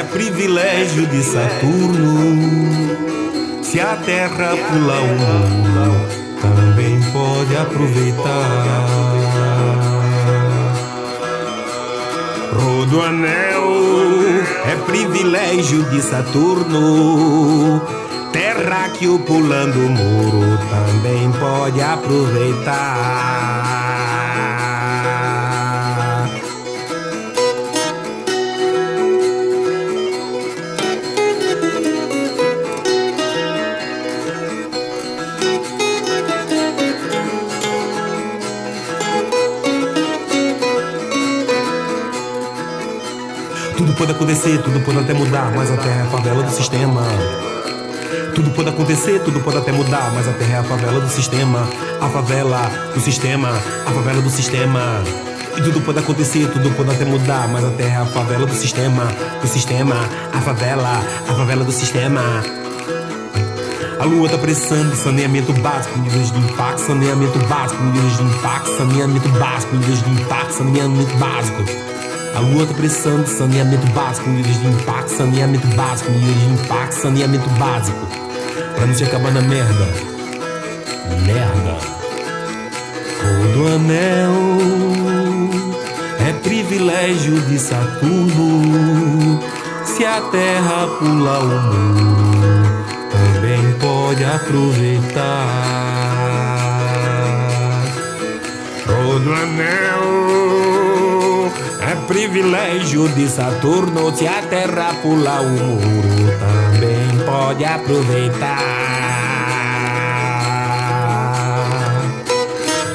é 0.02 0.04
privilégio 0.04 1.06
de 1.06 1.22
Saturno. 1.22 2.50
Se 3.62 3.80
a 3.80 3.96
terra 3.98 4.58
pula 4.58 5.00
o 5.00 5.08
mundo, 5.08 6.08
também 6.42 7.00
pode 7.14 7.56
aproveitar. 7.56 8.66
Rodoanel 12.52 13.70
é 14.66 14.76
privilégio 14.88 15.84
de 15.92 16.02
Saturno. 16.02 17.80
Terráqueo 18.32 19.20
pulando 19.20 19.86
o 19.86 19.90
muro 19.90 20.58
também 20.72 21.32
pode 21.34 21.80
aproveitar. 21.80 23.12
pode 44.02 44.14
acontecer, 44.14 44.60
tudo 44.64 44.80
pode 44.80 44.98
até 44.98 45.14
mudar, 45.14 45.52
mas 45.56 45.70
a 45.70 45.78
terra 45.78 46.00
é 46.00 46.02
a 46.02 46.06
favela 46.08 46.42
do 46.42 46.52
sistema. 46.52 47.04
Tudo 48.34 48.50
pode 48.50 48.70
acontecer, 48.70 49.20
tudo 49.20 49.40
pode 49.42 49.58
até 49.60 49.72
mudar, 49.72 50.12
mas 50.16 50.28
a 50.28 50.32
terra 50.32 50.56
é 50.56 50.58
a 50.58 50.64
favela 50.64 51.00
do 51.00 51.08
sistema. 51.08 51.70
A 52.02 52.10
favela 52.10 52.72
do 52.96 53.00
sistema, 53.00 53.50
a 53.50 53.92
favela 53.92 54.20
do 54.24 54.30
sistema. 54.32 55.04
E 55.56 55.62
tudo 55.62 55.82
pode 55.82 56.00
acontecer, 56.00 56.48
tudo 56.48 56.72
pode 56.72 56.90
até 56.90 57.06
mudar, 57.06 57.48
mas 57.50 57.64
a 57.64 57.70
terra 57.70 58.00
é 58.00 58.02
a 58.02 58.06
favela 58.08 58.48
do 58.48 58.56
sistema, 58.56 59.04
do 59.40 59.48
sistema, 59.48 59.96
a 60.34 60.42
favela, 60.42 61.04
a 61.30 61.34
favela 61.36 61.64
do 61.64 61.72
sistema. 61.72 62.24
A 64.00 64.06
lua 64.06 64.28
tá 64.30 64.38
pressando 64.40 64.96
saneamento 64.96 65.54
básico, 65.62 66.00
medidas 66.00 66.32
de 66.32 66.40
impacto, 66.40 66.80
saneamento 66.80 67.38
básico, 67.46 67.84
medidas 67.84 68.18
de 68.18 68.24
impacto, 68.24 68.78
saneamento 68.78 69.30
básico, 69.30 69.76
medidas 69.76 70.04
de 70.04 70.10
impacto, 70.10 70.54
saneamento 70.54 71.18
básico. 71.18 71.91
A 72.34 72.40
lua 72.40 72.66
tá 72.66 72.74
saneamento 73.26 73.86
básico, 73.88 74.30
líderes 74.30 74.60
de 74.62 74.68
impacto, 74.68 75.10
saneamento 75.10 75.68
básico, 75.76 76.12
líderes 76.12 76.42
de 76.42 76.54
impacto, 76.54 76.94
saneamento 76.94 77.50
básico. 77.52 78.08
Pra 78.76 78.86
não 78.86 78.96
se 78.96 79.04
acabar 79.04 79.32
na 79.32 79.42
merda. 79.42 79.88
Merda. 81.26 81.78
Todo 83.54 83.68
anel 83.76 84.32
é 86.26 86.34
privilégio 86.42 87.40
de 87.42 87.60
Saturno. 87.60 89.40
Se 89.84 90.06
a 90.06 90.22
terra 90.22 90.88
pula 91.00 91.40
o 91.40 91.48
muro, 91.48 92.86
também 93.12 93.74
pode 93.80 94.24
aproveitar. 94.24 95.48
Todo 98.86 99.34
anel 99.34 100.21
privilégio 102.12 103.08
de 103.08 103.26
Saturno, 103.26 104.14
se 104.14 104.28
a 104.28 104.42
terra 104.42 104.94
pular 105.02 105.40
o 105.40 105.50
muro, 105.50 106.10
também 106.42 107.26
pode 107.26 107.64
aproveitar. 107.64 108.60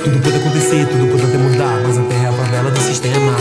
Tudo 0.04 0.20
pode 0.20 0.36
acontecer, 0.36 0.86
tudo 0.86 1.10
pode 1.10 1.22
até 1.24 1.38
mudar, 1.38 1.80
mas 1.82 1.96
a 1.96 2.02
terra 2.02 2.24
é 2.24 2.28
a 2.28 2.32
favela 2.32 2.70
do 2.70 2.80
sistema. 2.80 3.36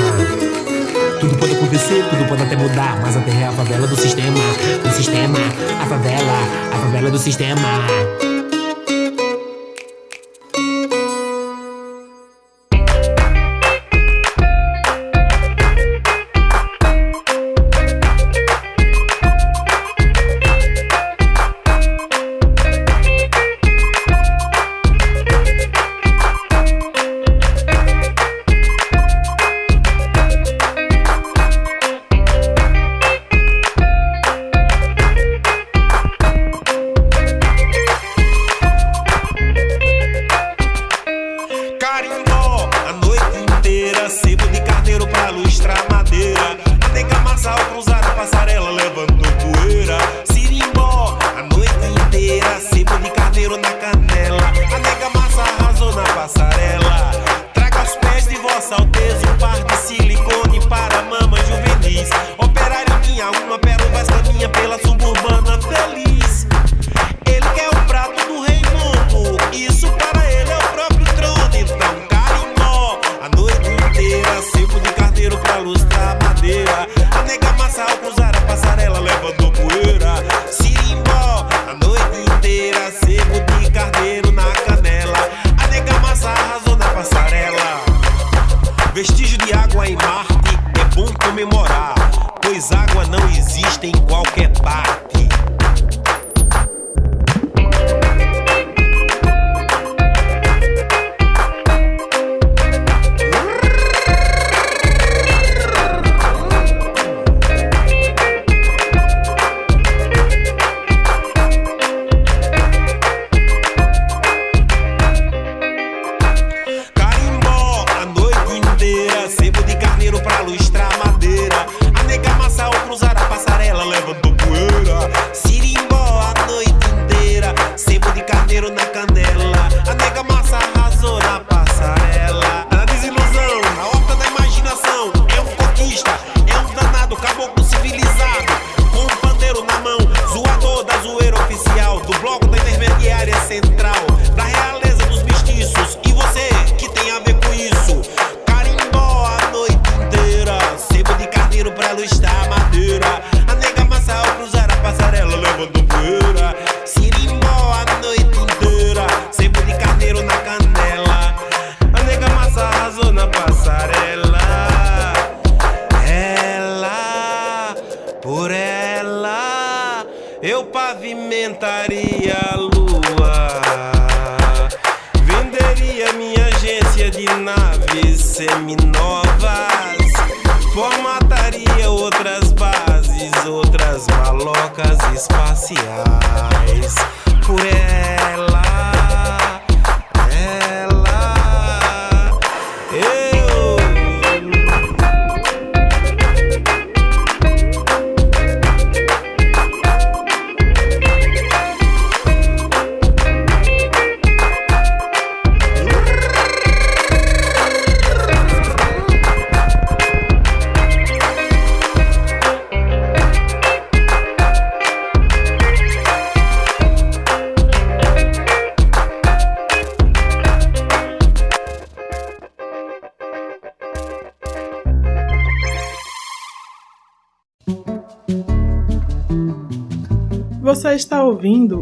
Tudo 1.19 1.37
pode 1.37 1.51
acontecer, 1.51 2.05
tudo 2.09 2.29
pode 2.29 2.43
até 2.43 2.55
mudar, 2.55 2.97
mas 3.01 3.17
a 3.17 3.19
terra 3.19 3.41
é 3.41 3.47
a 3.47 3.51
favela 3.51 3.85
do 3.85 3.97
sistema. 3.97 4.39
Do 4.81 4.95
sistema, 4.95 5.37
a 5.81 5.85
favela, 5.85 6.39
a 6.73 6.77
favela 6.77 7.11
do 7.11 7.19
sistema. 7.19 8.24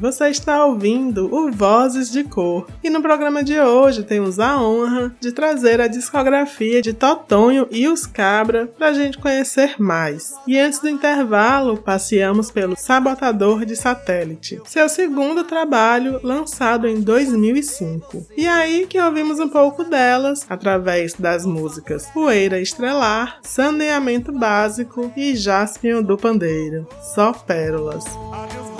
Você 0.00 0.28
está 0.30 0.64
ouvindo 0.64 1.28
o 1.34 1.52
Vozes 1.52 2.10
de 2.10 2.24
Cor. 2.24 2.66
E 2.82 2.88
no 2.88 3.02
programa 3.02 3.44
de 3.44 3.60
hoje 3.60 4.02
temos 4.02 4.38
a 4.38 4.58
honra 4.58 5.14
de 5.20 5.30
trazer 5.30 5.78
a 5.78 5.88
discografia 5.88 6.80
de 6.80 6.94
Totonho 6.94 7.68
e 7.70 7.86
os 7.86 8.06
Cabra 8.06 8.66
para 8.66 8.88
a 8.88 8.92
gente 8.94 9.18
conhecer 9.18 9.74
mais. 9.78 10.32
E 10.46 10.58
antes 10.58 10.78
do 10.78 10.88
intervalo, 10.88 11.76
passeamos 11.76 12.50
pelo 12.50 12.76
Sabotador 12.78 13.66
de 13.66 13.76
Satélite, 13.76 14.58
seu 14.64 14.88
segundo 14.88 15.44
trabalho 15.44 16.18
lançado 16.22 16.88
em 16.88 17.02
2005. 17.02 18.26
E 18.34 18.48
aí 18.48 18.86
que 18.86 18.98
ouvimos 18.98 19.38
um 19.38 19.50
pouco 19.50 19.84
delas 19.84 20.46
através 20.48 21.12
das 21.12 21.44
músicas 21.44 22.06
Poeira 22.06 22.58
Estrelar, 22.58 23.38
Saneamento 23.42 24.32
Básico 24.32 25.12
e 25.14 25.36
Jaspion 25.36 26.02
do 26.02 26.16
Pandeiro. 26.16 26.88
Só 27.14 27.32
pérolas. 27.32 28.06
Adeus, 28.32 28.71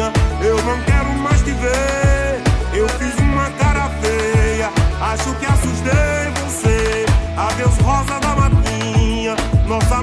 matinha, 0.00 0.12
eu 0.40 0.56
não 0.62 0.80
quero 0.82 1.12
mais 1.18 1.42
te 1.42 1.50
ver. 1.52 2.42
Eu 2.72 2.88
fiz 2.88 3.14
uma 3.18 3.50
cara 3.50 3.90
feia, 4.00 4.70
acho 5.00 5.34
que 5.34 5.46
assustei 5.46 6.30
você. 6.42 7.04
Adeus, 7.36 7.76
rosa 7.78 8.18
da 8.20 8.36
matinha, 8.36 9.36
nosso 9.66 9.94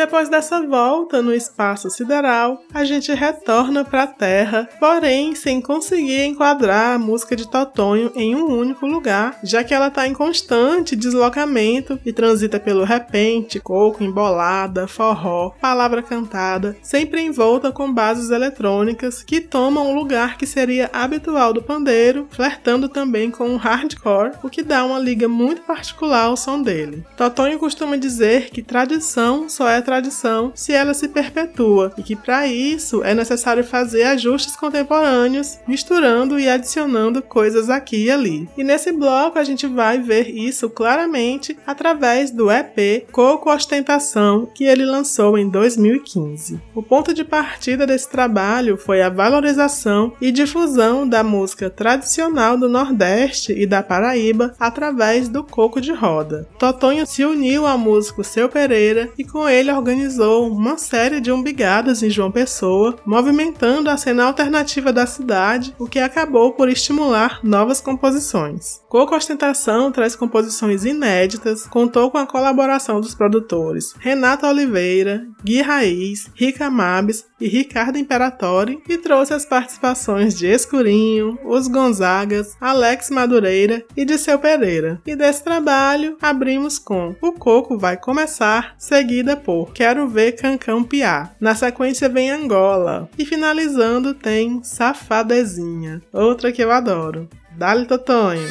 depois 0.00 0.30
dessa 0.30 0.66
volta 0.66 1.20
no 1.20 1.34
espaço 1.34 1.90
sideral, 1.90 2.62
a 2.72 2.84
gente 2.84 3.12
retorna 3.12 3.84
para 3.84 4.04
a 4.04 4.06
Terra, 4.06 4.66
porém 4.80 5.34
sem 5.34 5.60
conseguir 5.60 6.24
enquadrar 6.24 6.94
a 6.94 6.98
música 6.98 7.36
de 7.36 7.46
Totonho 7.46 8.10
em 8.16 8.34
um 8.34 8.46
único 8.46 8.86
lugar, 8.86 9.38
já 9.44 9.62
que 9.62 9.74
ela 9.74 9.88
está 9.88 10.08
em 10.08 10.14
constante 10.14 10.96
deslocamento 10.96 12.00
e 12.02 12.14
transita 12.14 12.58
pelo 12.58 12.82
repente, 12.82 13.60
coco, 13.60 14.02
embolada, 14.02 14.88
forró, 14.88 15.50
palavra 15.60 16.02
cantada, 16.02 16.74
sempre 16.80 17.20
envolta 17.20 17.70
com 17.70 17.92
bases 17.92 18.30
eletrônicas 18.30 19.22
que 19.22 19.38
tomam 19.38 19.90
o 19.90 19.94
lugar 19.94 20.38
que 20.38 20.46
seria 20.46 20.88
habitual 20.94 21.52
do 21.52 21.62
pandeiro, 21.62 22.26
flertando 22.30 22.88
também 22.88 23.30
com 23.30 23.50
o 23.50 23.58
hardcore, 23.58 24.32
o 24.42 24.48
que 24.48 24.62
dá 24.62 24.82
uma 24.82 24.98
liga 24.98 25.28
muito 25.28 25.60
particular 25.60 26.24
ao 26.24 26.38
som 26.38 26.62
dele. 26.62 27.04
Totonho 27.18 27.58
costuma 27.58 27.96
dizer 27.96 28.48
que 28.48 28.62
tradição 28.62 29.46
só 29.46 29.68
é 29.68 29.82
tradição 29.90 30.52
se 30.54 30.72
ela 30.72 30.94
se 30.94 31.08
perpetua 31.08 31.92
e 31.98 32.02
que 32.04 32.14
para 32.14 32.46
isso 32.46 33.02
é 33.02 33.12
necessário 33.12 33.64
fazer 33.64 34.04
ajustes 34.04 34.54
contemporâneos, 34.54 35.58
misturando 35.66 36.38
e 36.38 36.48
adicionando 36.48 37.20
coisas 37.20 37.68
aqui 37.68 38.04
e 38.04 38.10
ali. 38.10 38.48
E 38.56 38.62
nesse 38.62 38.92
bloco 38.92 39.36
a 39.36 39.42
gente 39.42 39.66
vai 39.66 39.98
ver 39.98 40.30
isso 40.30 40.70
claramente 40.70 41.58
através 41.66 42.30
do 42.30 42.48
EP 42.52 43.04
Coco 43.10 43.50
Ostentação 43.50 44.48
que 44.54 44.62
ele 44.62 44.84
lançou 44.84 45.36
em 45.36 45.48
2015. 45.48 46.60
O 46.72 46.84
ponto 46.84 47.12
de 47.12 47.24
partida 47.24 47.84
desse 47.84 48.08
trabalho 48.08 48.76
foi 48.76 49.02
a 49.02 49.08
valorização 49.08 50.12
e 50.20 50.30
difusão 50.30 51.08
da 51.08 51.24
música 51.24 51.68
tradicional 51.68 52.56
do 52.56 52.68
Nordeste 52.68 53.52
e 53.52 53.66
da 53.66 53.82
Paraíba 53.82 54.54
através 54.60 55.28
do 55.28 55.42
coco 55.42 55.80
de 55.80 55.92
roda. 55.92 56.46
Totonho 56.60 57.04
se 57.04 57.24
uniu 57.24 57.66
ao 57.66 57.76
músico 57.76 58.22
Seu 58.22 58.48
Pereira 58.48 59.10
e 59.18 59.24
com 59.24 59.48
ele 59.48 59.79
organizou 59.80 60.46
uma 60.46 60.76
série 60.76 61.20
de 61.20 61.32
umbigadas 61.32 62.02
em 62.02 62.10
João 62.10 62.30
Pessoa, 62.30 62.96
movimentando 63.04 63.88
a 63.88 63.96
cena 63.96 64.24
alternativa 64.24 64.92
da 64.92 65.06
cidade, 65.06 65.74
o 65.78 65.86
que 65.86 65.98
acabou 65.98 66.52
por 66.52 66.68
estimular 66.68 67.40
novas 67.42 67.80
composições. 67.80 68.80
Coco 68.88 69.16
Ostentação 69.16 69.90
traz 69.90 70.14
composições 70.14 70.84
inéditas, 70.84 71.66
contou 71.66 72.10
com 72.10 72.18
a 72.18 72.26
colaboração 72.26 73.00
dos 73.00 73.14
produtores 73.14 73.94
Renato 73.98 74.46
Oliveira, 74.46 75.26
Gui 75.42 75.62
Raiz, 75.62 76.30
Rica 76.34 76.68
Mabes 76.70 77.24
e 77.40 77.48
Ricardo 77.48 77.98
Imperatori 77.98 78.82
e 78.88 78.98
trouxe 78.98 79.32
as 79.32 79.46
participações 79.46 80.34
de 80.34 80.46
Escurinho, 80.46 81.38
Os 81.44 81.68
Gonzagas, 81.68 82.56
Alex 82.60 83.10
Madureira 83.10 83.84
e 83.96 84.04
de 84.04 84.18
Seu 84.18 84.38
Pereira. 84.38 85.00
E 85.06 85.16
desse 85.16 85.42
trabalho 85.42 86.16
abrimos 86.20 86.78
com 86.78 87.14
O 87.20 87.32
Coco 87.32 87.78
Vai 87.78 87.96
Começar, 87.96 88.74
seguida 88.78 89.36
por 89.36 89.72
Quero 89.72 90.08
Ver 90.08 90.32
Cancão 90.32 90.82
Piar. 90.82 91.34
Na 91.40 91.54
sequência 91.54 92.08
vem 92.08 92.30
Angola 92.30 93.08
e 93.18 93.24
finalizando 93.24 94.14
tem 94.14 94.62
Safadezinha, 94.62 96.02
outra 96.12 96.52
que 96.52 96.62
eu 96.62 96.70
adoro. 96.70 97.28
Dali 97.56 97.86
Totonho. 97.86 98.48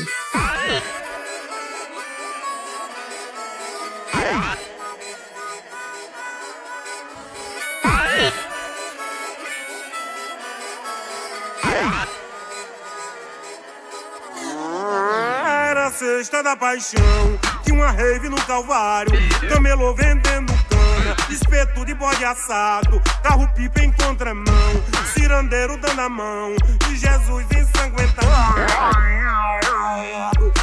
Era 16.10 16.16
a 16.16 16.18
sexta 16.18 16.42
da 16.42 16.56
paixão, 16.56 17.40
tinha 17.64 17.76
uma 17.76 17.92
rave 17.92 18.30
no 18.30 18.42
Calvário, 18.42 19.12
camelô 19.48 19.94
vendendo 19.94 20.52
cana, 20.68 21.16
espeto 21.30 21.86
de 21.86 21.94
bode 21.94 22.26
assado, 22.26 23.00
carro 23.22 23.48
pipa 23.50 23.82
em 23.82 23.92
contramão, 23.92 24.84
cirandeiro 25.14 25.78
dando 25.78 26.02
a 26.02 26.10
mão, 26.10 26.56
e 26.90 26.96
Jesus 26.96 27.46
ensanguentado. 27.56 28.28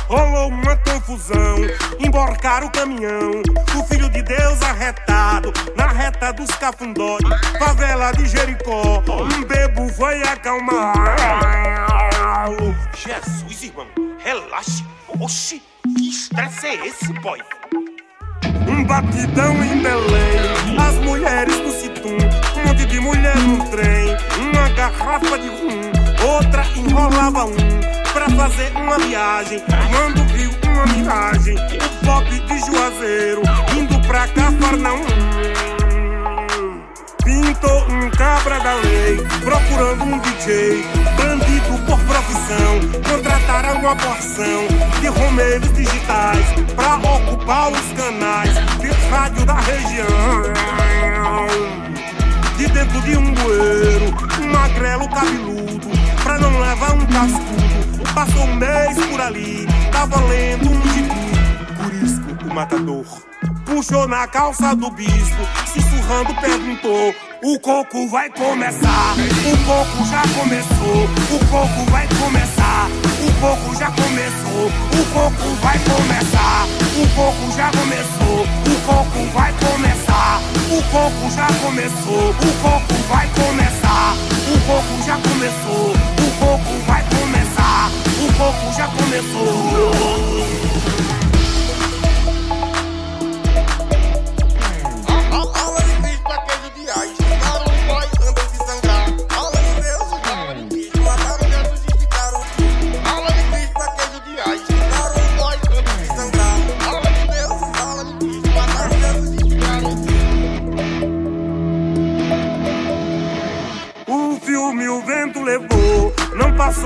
Rolou 0.09 0.49
uma 0.49 0.77
confusão, 0.79 1.59
emborcaram 2.01 2.67
o 2.67 2.73
caminhão, 2.73 3.43
o 3.79 3.85
filho 3.85 4.11
de 4.11 4.23
Deus 4.23 4.61
arretado, 4.63 5.53
na 5.77 5.87
reta 5.87 6.33
dos 6.33 6.51
cafundós, 6.57 7.23
favela 7.59 8.11
de 8.13 8.27
Jericó, 8.27 9.03
um 9.09 9.45
bebo 9.45 9.89
foi 9.93 10.23
acalmar. 10.23 11.96
Jesus, 12.95 13.63
irmão, 13.63 13.87
relaxe. 14.19 14.85
Oxi, 15.19 15.63
que 15.97 16.11
estresse 16.11 16.67
é 16.67 16.87
esse, 16.87 17.11
boy? 17.15 17.41
Um 18.69 18.85
batidão 18.85 19.55
em 19.65 19.83
Belém, 19.83 20.77
as 20.79 20.95
mulheres 20.97 21.59
do 21.61 21.71
Citum, 21.71 22.11
um 22.11 22.69
monte 22.69 22.85
de 22.85 23.01
mulher 23.01 23.39
no 23.39 23.65
trem, 23.71 24.09
uma 24.39 24.69
garrafa 24.69 25.39
de 25.39 25.49
rum, 25.49 26.31
outra 26.31 26.67
enrolava 26.77 27.47
um, 27.47 27.57
pra 28.13 28.29
fazer 28.29 28.71
uma 28.77 28.99
viagem, 28.99 29.63
quando 29.91 30.23
viu 30.35 30.51
uma 30.71 30.85
miragem, 30.93 31.55
o 31.57 32.05
pop 32.05 32.29
de 32.29 32.59
Juazeiro, 32.67 33.41
indo 33.75 33.99
pra 34.07 34.29
Cafarnaum. 34.29 35.16
Da 38.49 38.75
lei, 38.75 39.17
procurando 39.41 40.05
um 40.05 40.19
DJ, 40.21 40.85
bandido 41.17 41.85
por 41.85 41.99
profissão. 42.05 42.81
Contrataram 43.11 43.81
uma 43.81 43.97
porção 43.97 44.69
de 45.01 45.09
romeiros 45.09 45.73
digitais 45.73 46.47
pra 46.77 46.97
ocupar 46.97 47.73
os 47.73 47.93
canais 47.93 48.55
de 48.81 48.89
rádio 49.11 49.45
da 49.45 49.55
região. 49.55 50.07
De 52.57 52.67
dentro 52.69 53.01
de 53.03 53.17
um 53.17 53.35
bueiro, 53.35 54.15
um 54.41 54.53
magrelo 54.53 55.09
cabeludo, 55.09 55.91
pra 56.23 56.39
não 56.39 56.61
levar 56.61 56.95
um 56.95 57.07
cascudo. 57.07 58.15
Passou 58.15 58.45
um 58.45 58.55
mês 58.55 58.97
por 59.07 59.21
ali, 59.21 59.67
tava 59.91 60.21
lendo 60.27 60.71
um 60.71 60.83
gibi. 60.93 61.11
Por 61.83 61.93
isso 61.95 62.23
o 62.49 62.55
matador 62.55 63.05
puxou 63.67 64.07
na 64.07 64.27
calça 64.29 64.75
do 64.75 64.91
bispo, 64.91 65.43
sussurrando 65.67 66.35
perguntou: 66.41 67.15
O 67.43 67.59
coco 67.59 68.09
vai 68.09 68.31
começar? 68.31 69.15
O 69.45 69.57
coco 69.67 70.07
já 70.07 70.23
começou, 70.39 71.05
o 71.35 71.47
coco 71.51 71.91
vai 71.91 72.09
começar. 72.09 72.89
O 73.21 73.41
coco 73.41 73.75
já 73.77 73.91
começou, 73.91 74.67
o 74.67 75.05
coco 75.13 75.55
vai 75.61 75.79
começar. 75.81 76.67
O 76.97 77.07
coco 77.15 77.53
já 77.57 77.71
começou, 77.73 78.47
o 78.47 78.81
coco 78.87 79.27
vai 79.35 79.53
começar. 79.53 80.41
O 80.71 80.83
coco 80.91 81.31
já 81.31 81.47
começou, 81.61 82.31
o 82.31 82.63
coco 82.63 82.95
vai 83.09 83.29
começar. 83.35 84.15
O 84.49 84.61
coco 84.67 85.03
já 85.05 85.19
começou, 85.19 85.91
o 85.91 86.31
coco 86.39 86.73
vai 86.87 87.05
começar. 87.05 87.91
O 88.23 88.33
coco 88.35 88.73
já 88.73 88.87
começou. 88.89 90.37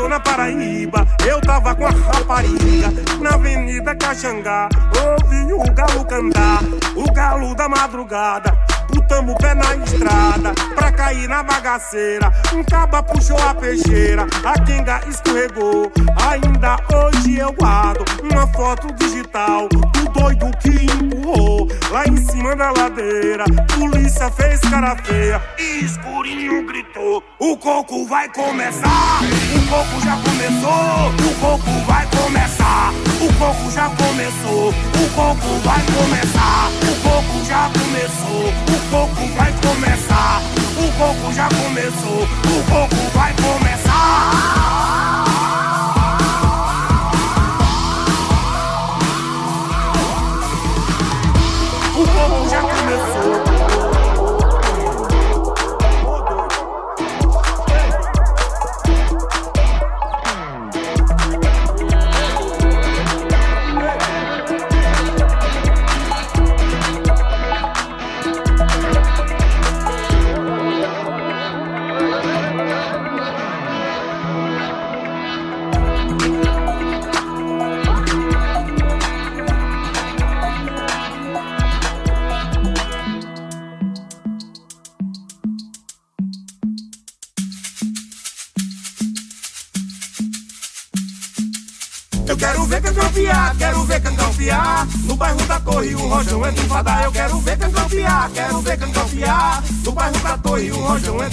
Passou 0.01 0.09
na 0.09 0.20
Paraíba. 0.20 1.07
Eu 1.26 1.40
tava 1.40 1.74
com 1.74 1.86
a 1.86 1.90
rapariga 1.90 2.88
na 3.20 3.34
Avenida 3.34 3.94
Caxangá. 3.94 4.68
Ouvi 4.96 5.53
o 5.53 5.74
galo 5.74 6.05
cantar, 6.05 6.62
o 6.96 7.12
galo 7.12 7.55
da 7.55 7.68
madrugada. 7.68 8.57
Botamos 8.95 9.34
o 9.34 9.38
pé 9.38 9.55
na 9.55 9.76
estrada 9.76 10.53
pra 10.74 10.93
cair 10.93 11.28
na 11.28 11.43
bagaceira. 11.43 12.32
Um 12.53 12.64
caba 12.64 13.03
puxou 13.03 13.36
a 13.38 13.55
peixeira, 13.55 14.26
a 14.45 14.61
quenga 14.64 15.01
escorregou. 15.09 15.91
Ainda 16.28 16.76
hoje 16.95 17.38
eu 17.38 17.53
guardo 17.53 18.05
uma 18.22 18.47
foto 18.49 18.93
digital 18.95 19.68
do 19.68 20.09
doido 20.12 20.51
que 20.59 20.86
empurrou 20.86 21.68
lá 21.91 22.05
em 22.07 22.16
cima 22.16 22.57
da 22.57 22.70
ladeira. 22.70 23.45
Polícia 23.78 24.30
fez 24.30 24.61
cara 24.61 24.97
feia 24.97 25.41
e 25.59 25.84
escurinho 25.84 26.66
gritou: 26.66 27.22
O 27.38 27.57
coco 27.57 28.07
vai 28.07 28.28
começar! 28.28 29.20
O 29.55 29.68
coco 29.68 30.01
já 30.05 30.16
começou! 30.16 31.30
O 31.30 31.41
coco 31.41 31.70
vai 31.86 32.07
começar! 32.07 33.09
O 33.20 33.30
coco 33.34 33.70
já 33.70 33.90
começou! 33.90 34.70
O 34.70 35.10
coco 35.14 35.60
vai 35.62 35.82
começar! 35.84 36.70
O 36.80 37.02
coco 37.02 37.44
já 37.44 37.70
começou! 37.70 38.48
O 38.48 38.90
coco 38.90 39.26
vai 39.36 39.52
começar! 39.60 40.42
O 40.78 40.92
coco 40.98 41.32
já 41.34 41.46
começou! 41.50 42.22
O 42.22 42.64
coco 42.70 42.96
vai 43.12 43.19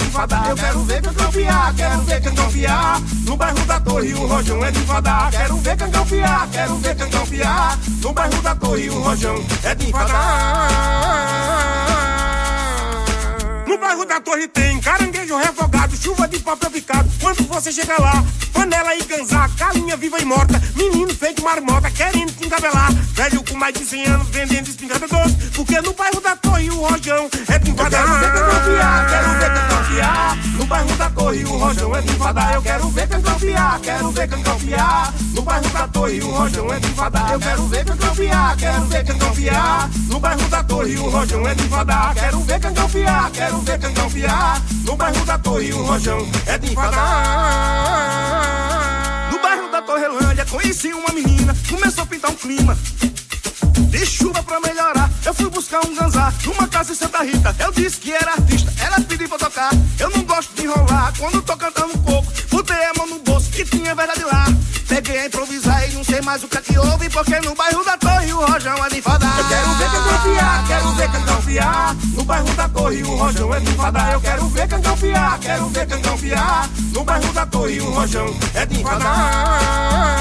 Enfadar. 0.05 0.49
Eu 0.49 0.55
quero 0.55 0.83
ver 0.83 1.01
Cangão 1.01 1.31
quero 1.75 2.01
ver 2.01 2.21
Cangão. 2.21 2.47
No 3.25 3.37
bairro 3.37 3.65
da 3.65 3.79
Torre 3.79 4.13
o 4.13 4.27
Rojão 4.27 4.65
entra 4.65 4.81
enfadar. 4.81 5.31
Quero 5.31 5.57
ver 5.57 5.77
Cangão 5.77 6.05
quero 6.51 6.77
ver 6.77 6.95
Cangão. 6.95 7.27
No 8.01 8.13
bairro 8.13 8.41
da 8.41 8.55
Torre 8.55 8.89
o 8.89 9.01
Rojão 9.01 9.45
é 9.63 9.75
de 9.75 9.89
enfadar. 9.89 10.69
No 13.67 13.77
bairro 13.77 14.05
da 14.05 14.21
Torre 14.21 14.47
tem 14.47 14.79
caranguejo 14.79 15.37
refogado, 15.37 15.76
chuva 16.01 16.27
de 16.27 16.39
papel 16.39 16.69
picado. 16.71 17.09
Quando 17.19 17.47
você 17.47 17.71
chega 17.71 17.95
lá, 17.99 18.23
panela 18.53 18.95
e 18.95 19.03
ganzá, 19.03 19.47
galinha 19.57 19.97
viva 19.97 20.19
e 20.19 20.25
morta, 20.25 20.61
menino 20.75 21.13
feito 21.13 21.43
marmota, 21.43 21.89
querendo 21.91 22.31
te 22.31 22.45
engabelar. 22.45 22.91
Velho 23.13 23.43
com 23.43 23.55
mais 23.55 23.73
de 23.73 23.85
100 23.85 24.05
anos 24.05 24.27
vendendo 24.29 24.69
espingarda 24.69 25.07
doce, 25.07 25.35
porque 25.55 25.81
no 25.81 25.93
bairro 25.93 26.21
da 26.21 26.35
Torre 26.35 26.69
o 26.69 26.81
rojão 26.81 27.29
é. 27.31 27.57
Eu 27.77 27.91
quero 27.91 28.09
ver 28.19 28.27
cangampiar, 28.31 29.07
quero 29.07 29.31
ver 29.33 29.49
cangampiar. 29.49 30.37
No 30.57 30.65
bairro 30.65 30.95
da 30.97 31.09
Torre 31.09 31.43
o 31.43 31.57
rojão 31.57 31.95
é 31.95 31.99
enfadar. 31.99 32.53
Eu 32.53 32.61
quero 32.61 32.89
ver 32.89 33.07
cangampiar, 33.07 33.79
quero 33.81 34.11
ver 34.11 34.27
cangampiar. 34.27 35.13
No 35.33 35.41
bairro 35.41 35.69
da 35.69 35.87
Torre 35.87 36.21
o 36.21 36.31
rojão 36.31 36.73
é 36.73 36.77
enfadar. 36.77 37.31
Eu 37.33 37.39
quero 37.39 37.67
ver 37.67 37.85
cangampiar, 37.85 38.57
quero 38.57 38.85
ver 38.85 39.05
cangampiar. 39.05 39.89
No 40.07 40.19
bairro 40.19 40.49
da 40.49 40.63
Torre 40.63 40.97
o 40.97 41.09
rojão 41.09 41.47
é 41.47 41.53
enfadar. 41.53 42.13
Quero 42.15 42.39
ver 42.41 42.59
cangampiar, 42.59 43.31
quero 43.31 43.61
ver 43.61 43.79
cangampiar. 43.79 44.61
No 44.83 44.95
bairro 44.95 45.25
da 45.25 45.37
Torre 45.37 45.73
o 45.73 45.83
rojão 45.83 45.96
é 46.45 46.57
de 46.59 46.71
enfadar. 46.73 46.99
No 49.31 49.39
bairro 49.39 49.71
da 49.71 49.81
Torrelândia 49.81 50.45
conheci 50.45 50.93
uma 50.93 51.11
menina, 51.11 51.57
começou 51.67 52.03
a 52.03 52.05
pintar 52.05 52.29
um 52.29 52.35
clima. 52.35 52.77
De 53.89 54.05
chuva 54.05 54.43
pra 54.43 54.59
melhorar, 54.59 55.09
eu 55.25 55.33
fui 55.33 55.49
buscar 55.49 55.83
um 55.83 55.95
ganzá 55.95 56.31
numa 56.45 56.67
casa 56.67 56.91
em 56.91 56.95
Santa 56.95 57.23
Rita. 57.23 57.55
Eu 57.57 57.71
disse 57.71 57.99
que 57.99 58.13
era 58.13 58.33
artista, 58.33 58.71
ela 58.79 59.01
pediu 59.01 59.27
pra 59.27 59.39
tocar. 59.39 59.71
Eu 59.97 60.11
não 60.11 60.21
gosto 60.21 60.53
de 60.53 60.65
enrolar 60.65 61.11
quando 61.17 61.41
tô 61.41 61.57
cantando 61.57 61.97
um 61.97 62.03
coco. 62.03 62.31
Botei 62.51 62.75
a 62.75 62.93
mão 62.95 63.07
no 63.07 63.17
bolso 63.19 63.49
que 63.49 63.65
tinha 63.65 63.95
verdade 63.95 64.23
lá. 64.23 64.45
Peguei 64.87 65.17
a 65.17 65.25
improvisar 65.25 65.89
e 65.89 65.93
não 65.93 66.03
sei 66.03 66.21
mais 66.21 66.43
o 66.43 66.47
que 66.47 66.57
é 66.59 66.61
que 66.61 66.77
houve, 66.77 67.09
porque 67.09 67.39
no 67.39 67.55
bairro 67.55 67.83
da 67.83 67.97
Torre 67.97 68.31
o 68.33 68.45
Rojão 68.45 68.85
é 68.85 68.89
de 68.89 69.01
fadar. 69.01 69.35
Eu 69.39 69.47
quero 69.47 69.73
ver 69.73 69.89
cangampiar, 69.89 70.03
quero 70.03 70.06
No 72.13 72.25
bairro 72.25 72.53
da 72.55 72.67
Torre 72.67 73.01
o 73.03 73.15
rojão 73.15 73.55
é 73.55 73.59
de 73.61 73.69
enfadar. 73.71 74.11
Eu 74.11 74.19
quero 74.19 74.47
ver 74.49 74.67
cangampiar, 74.67 75.39
quero 75.39 75.69
ver 75.69 75.87
cangampiar. 75.87 76.69
No 76.91 77.05
bairro 77.05 77.31
da 77.31 77.45
Torre 77.45 77.79
o 77.79 77.89
rojão 77.89 78.35
é 78.53 78.65
de 78.65 78.81
enfadar. 78.81 80.17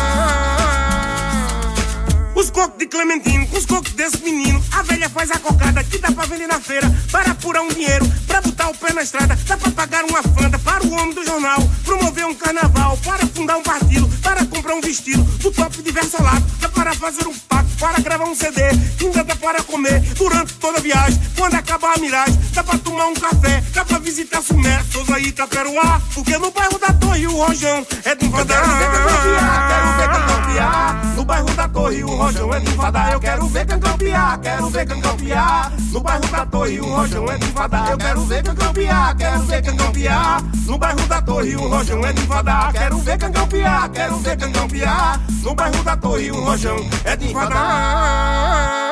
Os 2.57 2.63
cocos 2.63 2.79
de 2.79 2.87
Clementino, 2.87 3.47
com 3.49 3.59
os 3.59 3.67
cocos 3.67 3.93
desse 3.93 4.17
menino. 4.25 4.65
A 4.73 4.83
velha 4.83 5.11
faz 5.11 5.31
a 5.31 5.39
cocada 5.39 5.85
que 5.85 5.99
dá 5.99 6.11
pra 6.11 6.25
vender 6.25 6.47
na 6.47 6.59
feira. 6.59 6.91
Para 7.13 7.33
apurar 7.33 7.61
um 7.61 7.69
dinheiro, 7.69 8.11
pra 8.27 8.41
botar 8.41 8.71
o 8.71 8.75
pé 8.75 8.95
na 8.95 9.03
estrada. 9.03 9.39
Dá 9.47 9.59
pra 9.59 9.71
pagar 9.73 10.05
uma 10.07 10.23
fanta 10.23 10.59
para 10.61 10.83
o 10.83 10.91
homem 10.95 11.13
do 11.13 11.23
jornal. 11.23 11.59
Promover 11.85 12.25
um 12.25 12.35
carnaval, 12.35 12.97
para 13.05 13.27
fundar 13.27 13.59
um 13.59 13.63
partido. 13.63 14.09
Para 14.23 14.43
comprar 14.47 14.75
um 14.75 14.81
vestido 14.81 15.23
do 15.23 15.53
top 15.53 15.83
de 15.83 15.93
versolado. 15.93 16.43
Dá 16.59 16.71
para 16.71 16.95
fazer 16.95 17.27
um 17.29 17.35
pacto, 17.41 17.77
para 17.79 18.01
gravar 18.01 18.25
um 18.25 18.35
CD. 18.35 18.63
Ainda 19.03 19.23
dá 19.23 19.37
para 19.37 19.63
comer 19.63 20.01
durante 20.15 20.55
toda 20.55 20.79
a 20.79 20.81
viagem. 20.81 21.21
Quando 21.37 21.57
acabar 21.57 21.93
a 21.95 22.01
miragem, 22.01 22.41
dá 22.55 22.65
pra 22.65 22.79
tomar 22.79 23.09
um 23.09 23.15
café. 23.15 23.63
Dá 23.75 23.85
pra 23.85 23.99
visitar 23.99 24.41
Sumé, 24.41 24.83
Souza 24.91 25.19
e 25.19 25.29
Itaperuá. 25.29 26.01
Porque 26.15 26.39
no 26.39 26.51
bairro 26.51 26.79
da 26.79 26.91
Torre 26.95 27.27
o 27.27 27.37
Rojão 27.37 27.87
é 28.03 28.15
de 28.15 28.25
enfadar. 28.25 28.57
Eu 28.57 28.79
quero 28.79 28.79
ver 28.79 28.99
cangampiar, 28.99 29.69
quero 29.69 29.99
ver 29.99 30.09
cangampiar. 30.09 31.17
No 31.17 31.25
bairro 31.27 31.55
da 31.55 31.69
Torre 31.69 32.03
o 32.03 32.09
Rojão 32.09 32.46
é 32.55 32.61
de 32.61 32.71
enfadar. 32.71 33.13
Eu 33.13 33.21
quero 33.21 33.47
ver 33.49 33.67
cangampiar, 33.67 34.41
quero 34.41 34.69
ver 34.71 34.87
cangampiar. 34.87 35.73
No 35.93 36.01
bairro 36.01 36.27
da 36.29 36.47
Torre 36.47 36.81
o 36.81 36.87
Rojão 36.87 37.31
é 37.31 37.39
de 37.39 37.47
enfadar. 37.47 37.91
Eu 37.91 37.99
quero 37.99 38.21
ver 38.23 38.43
cangampiar, 38.43 39.17
quero 39.17 39.43
ver 39.43 39.63
cangampiar. 39.63 40.43
No 40.67 40.79
bairro 40.79 41.07
da 41.07 41.23
Torre 41.23 41.57
o 41.57 41.69
Rojão 41.69 42.05
é 42.05 42.13
de 42.13 42.23
enfadar. 42.23 42.73
Quero 42.73 42.99
ver 42.99 43.19
cangampiar, 43.19 43.89
quero 43.91 44.19
ver 44.19 44.37
cangampiar. 44.37 45.21
No 45.43 45.55
bairro 45.55 45.83
da 45.83 45.97
Torre 45.97 46.31
o 46.31 46.45
Rojão 46.45 46.77
é 47.05 47.17
de 47.17 47.31
enfadar. 47.31 48.87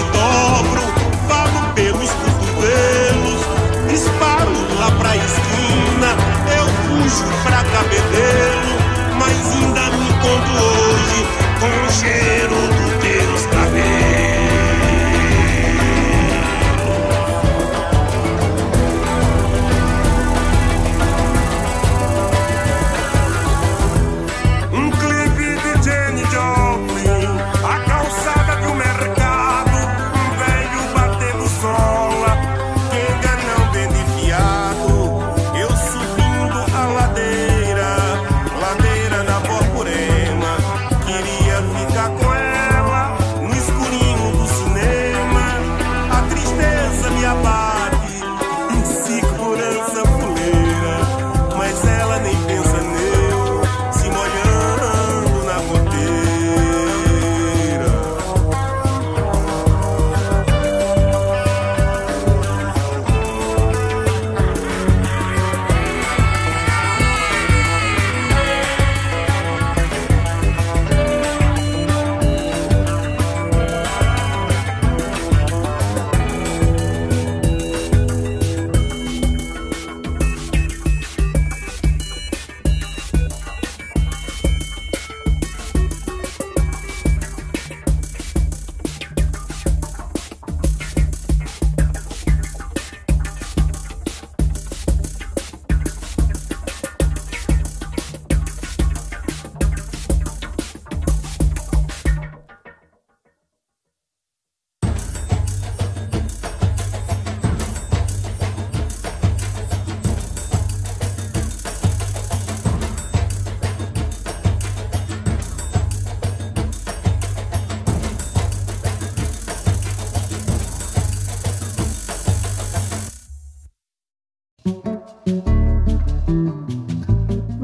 me 0.00 0.10
dobro, 0.12 0.82
vago 1.28 1.74
pelos 1.74 2.10
cotovelos, 2.10 3.40
disparo 3.88 4.52
lá 4.78 4.90
pra 4.92 5.16
esquina, 5.16 6.16
eu 6.56 6.66
fujo 6.66 7.24
pra 7.42 7.62
cabedelo, 7.64 8.72
mas 9.18 9.36
ainda 9.52 9.90
me 9.96 10.08
encontro 10.08 10.54
hoje 10.64 11.26
com 11.60 11.92
cheiro. 11.92 12.39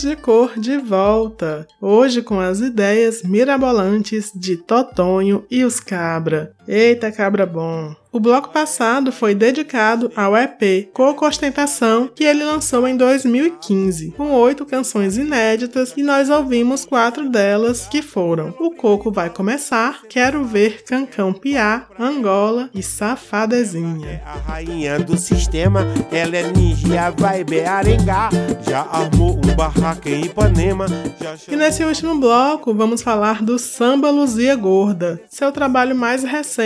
De 0.00 0.14
Cor 0.14 0.56
de 0.56 0.78
volta, 0.78 1.66
hoje 1.80 2.22
com 2.22 2.38
as 2.38 2.60
ideias 2.60 3.24
mirabolantes 3.24 4.30
de 4.32 4.56
Totonho 4.56 5.44
e 5.50 5.64
os 5.64 5.80
Cabra. 5.80 6.54
Eita, 6.70 7.10
cabra 7.10 7.46
bom! 7.46 7.96
O 8.10 8.18
bloco 8.18 8.48
passado 8.48 9.12
foi 9.12 9.34
dedicado 9.34 10.10
ao 10.16 10.34
EP 10.34 10.88
Coco 10.94 11.26
Ostentação, 11.26 12.10
que 12.14 12.24
ele 12.24 12.42
lançou 12.42 12.88
em 12.88 12.96
2015, 12.96 14.12
com 14.16 14.32
oito 14.32 14.64
canções 14.64 15.18
inéditas 15.18 15.92
e 15.94 16.02
nós 16.02 16.30
ouvimos 16.30 16.86
quatro 16.86 17.28
delas, 17.28 17.86
que 17.86 18.00
foram 18.00 18.54
O 18.58 18.70
Coco 18.70 19.12
Vai 19.12 19.28
Começar, 19.28 20.02
Quero 20.08 20.42
Ver 20.42 20.82
Cancão 20.84 21.34
Piá, 21.34 21.86
Angola 21.98 22.70
e 22.74 22.82
Safadezinha. 22.82 24.22
A 24.24 24.38
rainha 24.52 24.98
do 24.98 25.18
sistema, 25.18 25.86
ela 26.10 26.36
é 26.36 26.50
ninja, 26.50 27.10
vai 27.10 27.44
Bearengar, 27.44 28.30
já 28.66 28.80
armou 28.90 29.36
um 29.36 29.54
barraco 29.54 30.08
em 30.08 30.24
Ipanema. 30.24 30.86
E 31.46 31.54
nesse 31.56 31.84
último 31.84 32.18
bloco 32.18 32.72
vamos 32.74 33.02
falar 33.02 33.42
do 33.42 33.58
Samba 33.58 34.10
Luzia 34.10 34.56
Gorda, 34.56 35.20
seu 35.28 35.52
trabalho 35.52 35.94
mais 35.94 36.24
recente, 36.24 36.57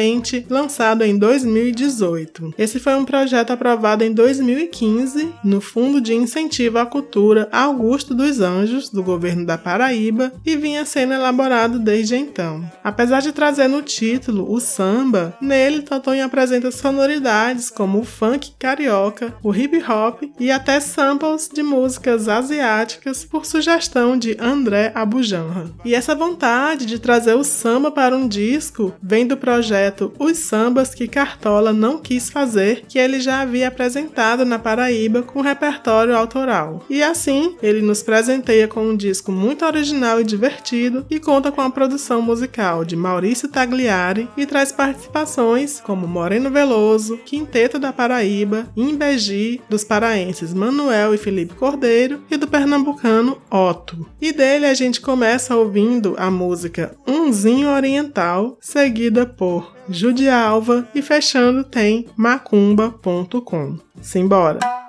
lançado 0.49 1.03
em 1.03 1.19
2018. 1.19 2.55
Esse 2.57 2.79
foi 2.79 2.95
um 2.95 3.05
projeto 3.05 3.51
aprovado 3.51 4.03
em 4.03 4.13
2015 4.13 5.29
no 5.45 5.61
Fundo 5.61 6.01
de 6.01 6.15
Incentivo 6.15 6.79
à 6.79 6.87
Cultura 6.87 7.49
Augusto 7.53 8.15
dos 8.15 8.41
Anjos, 8.41 8.89
do 8.89 9.03
governo 9.03 9.45
da 9.45 9.59
Paraíba, 9.59 10.33
e 10.47 10.57
vinha 10.57 10.85
sendo 10.87 11.13
elaborado 11.13 11.79
desde 11.79 12.17
então. 12.17 12.65
Apesar 12.83 13.21
de 13.21 13.33
trazer 13.33 13.69
no 13.69 13.83
título 13.83 14.51
o 14.51 14.61
samba, 14.61 15.37
nele 15.41 15.83
Totonho 15.83 16.25
apresenta 16.25 16.71
sonoridades 16.71 17.69
como 17.69 17.99
o 18.01 18.05
funk 18.05 18.53
carioca, 18.59 19.35
o 19.43 19.55
hip 19.55 19.83
hop 19.83 20.23
e 20.41 20.51
até 20.51 20.81
samples 20.81 21.51
de 21.53 21.63
músicas 21.63 22.29
asiáticas 22.29 23.25
por 23.25 23.45
sugestão 23.45 24.17
de 24.17 24.37
André 24.41 24.93
Abujanra. 24.95 25.71
E 25.85 25.95
essa 25.95 26.15
vontade 26.15 26.87
de 26.87 26.99
trazer 26.99 27.35
o 27.35 27.45
samba 27.45 27.91
para 27.91 28.17
um 28.17 28.27
disco 28.27 28.95
vem 29.03 29.27
do 29.27 29.37
projeto 29.37 29.82
Os 30.19 30.39
Sambas 30.39 30.95
que 30.95 31.09
Cartola 31.09 31.73
não 31.73 31.99
quis 31.99 32.31
fazer, 32.31 32.85
que 32.89 32.99
ele 32.99 33.21
já 33.21 33.41
havia 33.41 33.69
apresentado 33.69 34.45
na 34.45 34.59
Paraíba 34.59 35.23
com 35.23 35.41
repertório 35.41 36.17
autoral. 36.17 36.85
E 36.89 37.03
assim, 37.03 37.57
ele 37.63 37.81
nos 37.81 38.03
presenteia 38.03 38.69
com 38.69 38.83
um 38.83 38.97
disco 38.97 39.33
muito 39.33 39.65
original 39.65 40.21
e 40.21 40.25
divertido 40.25 41.07
e 41.11 41.19
conta 41.19 41.51
com 41.51 41.61
a 41.61 41.71
produção 41.71 42.23
musical 42.23 42.85
de 42.85 42.97
Maurício 42.97 43.49
Tagliari 43.49 44.29
e 44.37 44.47
traz 44.47 44.73
participações 44.73 45.81
como 45.81 46.07
Moreno 46.07 46.51
Veloso, 46.51 47.19
Quinteto 47.19 47.79
da 47.79 47.93
Paraíba, 47.93 48.67
Imbegi, 48.77 49.61
dos 49.69 49.85
paraenses 49.85 50.53
Manuel 50.53 51.15
e 51.15 51.19
Felipe 51.19 51.55
Cordeiro 51.55 52.23
e 52.31 52.37
do 52.37 52.47
pernambucano 52.47 53.41
Otto. 53.51 54.07
E 54.21 54.33
dele 54.33 54.67
a 54.67 54.75
gente 54.75 55.01
começa 55.01 55.57
ouvindo 55.57 56.15
a 56.19 56.31
música 56.31 56.95
Umzinho 57.07 57.69
Oriental, 57.69 58.57
seguida 58.61 59.27
por 59.27 59.72
Judia 59.89 60.37
Alva 60.37 60.89
e 60.95 61.03
fechando 61.03 61.65
tem 61.65 62.07
macumba.com. 62.17 63.79
Simbora! 64.01 64.82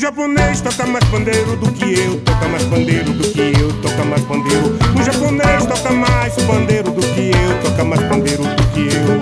Japonês 0.00 0.62
toca 0.62 0.86
mais 0.86 1.04
pandeiro 1.10 1.56
do 1.56 1.70
que 1.72 2.00
eu, 2.00 2.18
toca 2.20 2.48
mais 2.48 2.64
pandeiro 2.64 3.12
do 3.12 3.22
que 3.22 3.52
eu, 3.60 3.70
toca 3.82 4.02
mais 4.02 4.22
pandeiro. 4.22 4.78
Um 4.96 5.04
japonês 5.04 5.66
toca 5.66 5.90
mais 5.92 6.34
pandeiro 6.36 6.90
do 6.90 7.02
que 7.02 7.30
eu, 7.30 7.62
toca 7.62 7.84
mais 7.84 8.02
pandeiro 8.04 8.42
do 8.44 8.62
que 8.72 8.88
eu. 8.96 9.20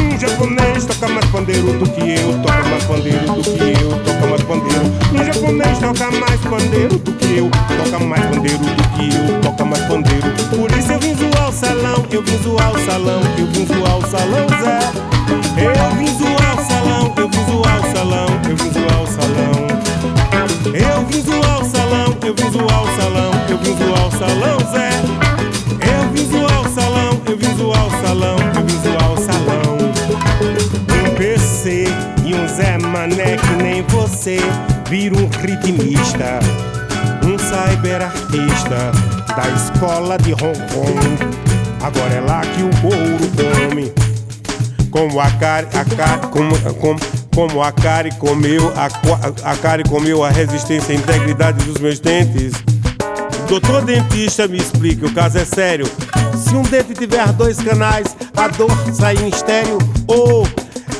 Um 0.00 0.18
japonês 0.18 0.84
toca 0.84 1.08
mais 1.08 1.26
pandeiro 1.26 1.72
do 1.74 1.88
que 1.88 2.00
eu, 2.00 2.42
toca 2.42 2.64
mais 2.64 2.84
pandeiro 2.84 3.32
do 3.34 3.42
que 3.44 3.82
eu, 3.82 3.90
toca 4.04 4.26
mais 4.26 4.42
pandeiro. 4.42 4.84
Um 5.14 5.24
japonês 5.24 5.78
toca 5.78 6.10
mais 6.10 6.40
pandeiro 6.40 6.98
do 6.98 7.12
que 7.12 7.38
eu, 7.38 7.50
toca 7.78 8.04
mais 8.04 8.26
pandeiro 8.26 8.58
do 8.58 8.88
que 8.96 9.14
eu, 9.14 9.40
toca 9.42 9.64
mais 9.64 9.84
pandeiro. 9.84 10.30
Por 10.50 10.72
isso 10.72 10.90
eu 10.90 10.98
vim 10.98 11.14
zoar 11.14 11.48
o 11.48 11.52
salão, 11.52 12.04
eu 12.10 12.22
vim 12.22 12.42
zoar 12.42 12.72
o 12.72 12.84
salão, 12.84 13.20
eu 13.38 13.46
vim 13.46 13.64
zoar 13.64 13.96
o 13.96 14.10
salão, 14.10 14.46
Zé. 14.60 14.90
Eu 15.56 15.96
vim 15.96 16.18
zoar 16.18 16.60
o 16.60 16.64
salão, 16.64 17.14
eu 17.16 17.28
vim 17.28 17.44
zoar 17.44 17.78
o 17.78 17.92
salão, 17.92 18.26
eu 18.48 18.56
vim 18.56 18.72
zoar 18.72 19.02
o 19.02 19.06
salão. 19.06 19.69
Eu 20.66 21.06
vim 21.06 21.22
zoar 21.22 21.62
o 21.62 21.64
salão, 21.64 22.16
eu 22.22 22.34
vim 22.34 22.50
zoar 22.50 22.82
o 22.82 22.96
salão, 22.96 23.32
eu 23.48 23.58
vim 23.58 23.76
zoar 23.78 24.06
o 24.06 24.10
salão, 24.10 24.58
Zé. 24.70 24.90
Eu 25.90 26.10
vim 26.12 26.30
zoar 26.30 26.60
o 26.60 26.74
salão, 26.74 27.22
eu 27.26 27.36
vim 27.36 27.56
zoar 27.56 27.86
o 27.86 27.90
salão, 28.02 28.36
eu 28.54 28.64
vim 28.66 28.82
zoar 28.82 29.12
o 29.12 29.16
salão. 29.16 29.78
Um 30.90 31.14
PC 31.16 31.84
e 32.26 32.34
um 32.34 32.46
Zé 32.46 32.76
Mané 32.76 33.36
que 33.38 33.62
nem 33.62 33.82
você 33.84 34.38
vira 34.88 35.16
um 35.16 35.28
ritmista. 35.28 36.40
Um 37.24 37.38
cyberartista 37.38 38.92
da 39.34 39.48
escola 39.56 40.18
de 40.18 40.34
Hong 40.34 40.58
Kong. 40.74 41.40
Agora 41.82 42.12
é 42.12 42.20
lá 42.20 42.42
que 42.42 42.62
o 42.62 42.70
couro 42.82 43.30
come. 43.34 43.90
Como 44.90 45.20
a 45.20 45.30
Cari, 45.30 45.68
a 45.72 45.84
Cari, 45.84 46.26
como, 46.28 46.58
como, 46.74 46.98
como 47.34 47.62
a 47.62 47.72
Cari 47.72 48.10
comeu, 48.16 48.72
a, 48.76 49.50
a 49.50 49.56
Cari 49.56 49.84
comeu 49.84 50.24
a 50.24 50.30
resistência 50.30 50.92
e 50.92 50.96
a 50.96 50.98
integridade 50.98 51.64
dos 51.64 51.80
meus 51.80 52.00
dentes. 52.00 52.52
Doutor 53.48 53.84
dentista, 53.84 54.46
me 54.46 54.58
explique, 54.58 55.04
o 55.04 55.12
caso 55.12 55.38
é 55.38 55.44
sério. 55.44 55.86
Se 56.36 56.54
um 56.54 56.62
dente 56.62 56.94
tiver 56.94 57.32
dois 57.32 57.60
canais, 57.60 58.16
a 58.36 58.48
dor 58.48 58.70
sai 58.92 59.16
em 59.16 59.28
estéreo 59.28 59.78
ou 60.06 60.46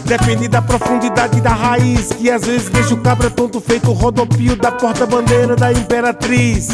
depende 0.05 0.49
da 0.49 0.61
profundidade 0.61 1.41
da 1.41 1.51
raiz, 1.51 2.09
que 2.13 2.31
às 2.31 2.45
vezes 2.45 2.69
deixa 2.69 2.95
o 2.95 3.01
cabra 3.01 3.31
tonto 3.31 3.61
feito 3.61 3.93
rodopio 3.93 4.57
da 4.57 4.73
porta-bandeira 4.73 5.55
da 5.55 5.73
imperatriz. 5.73 6.69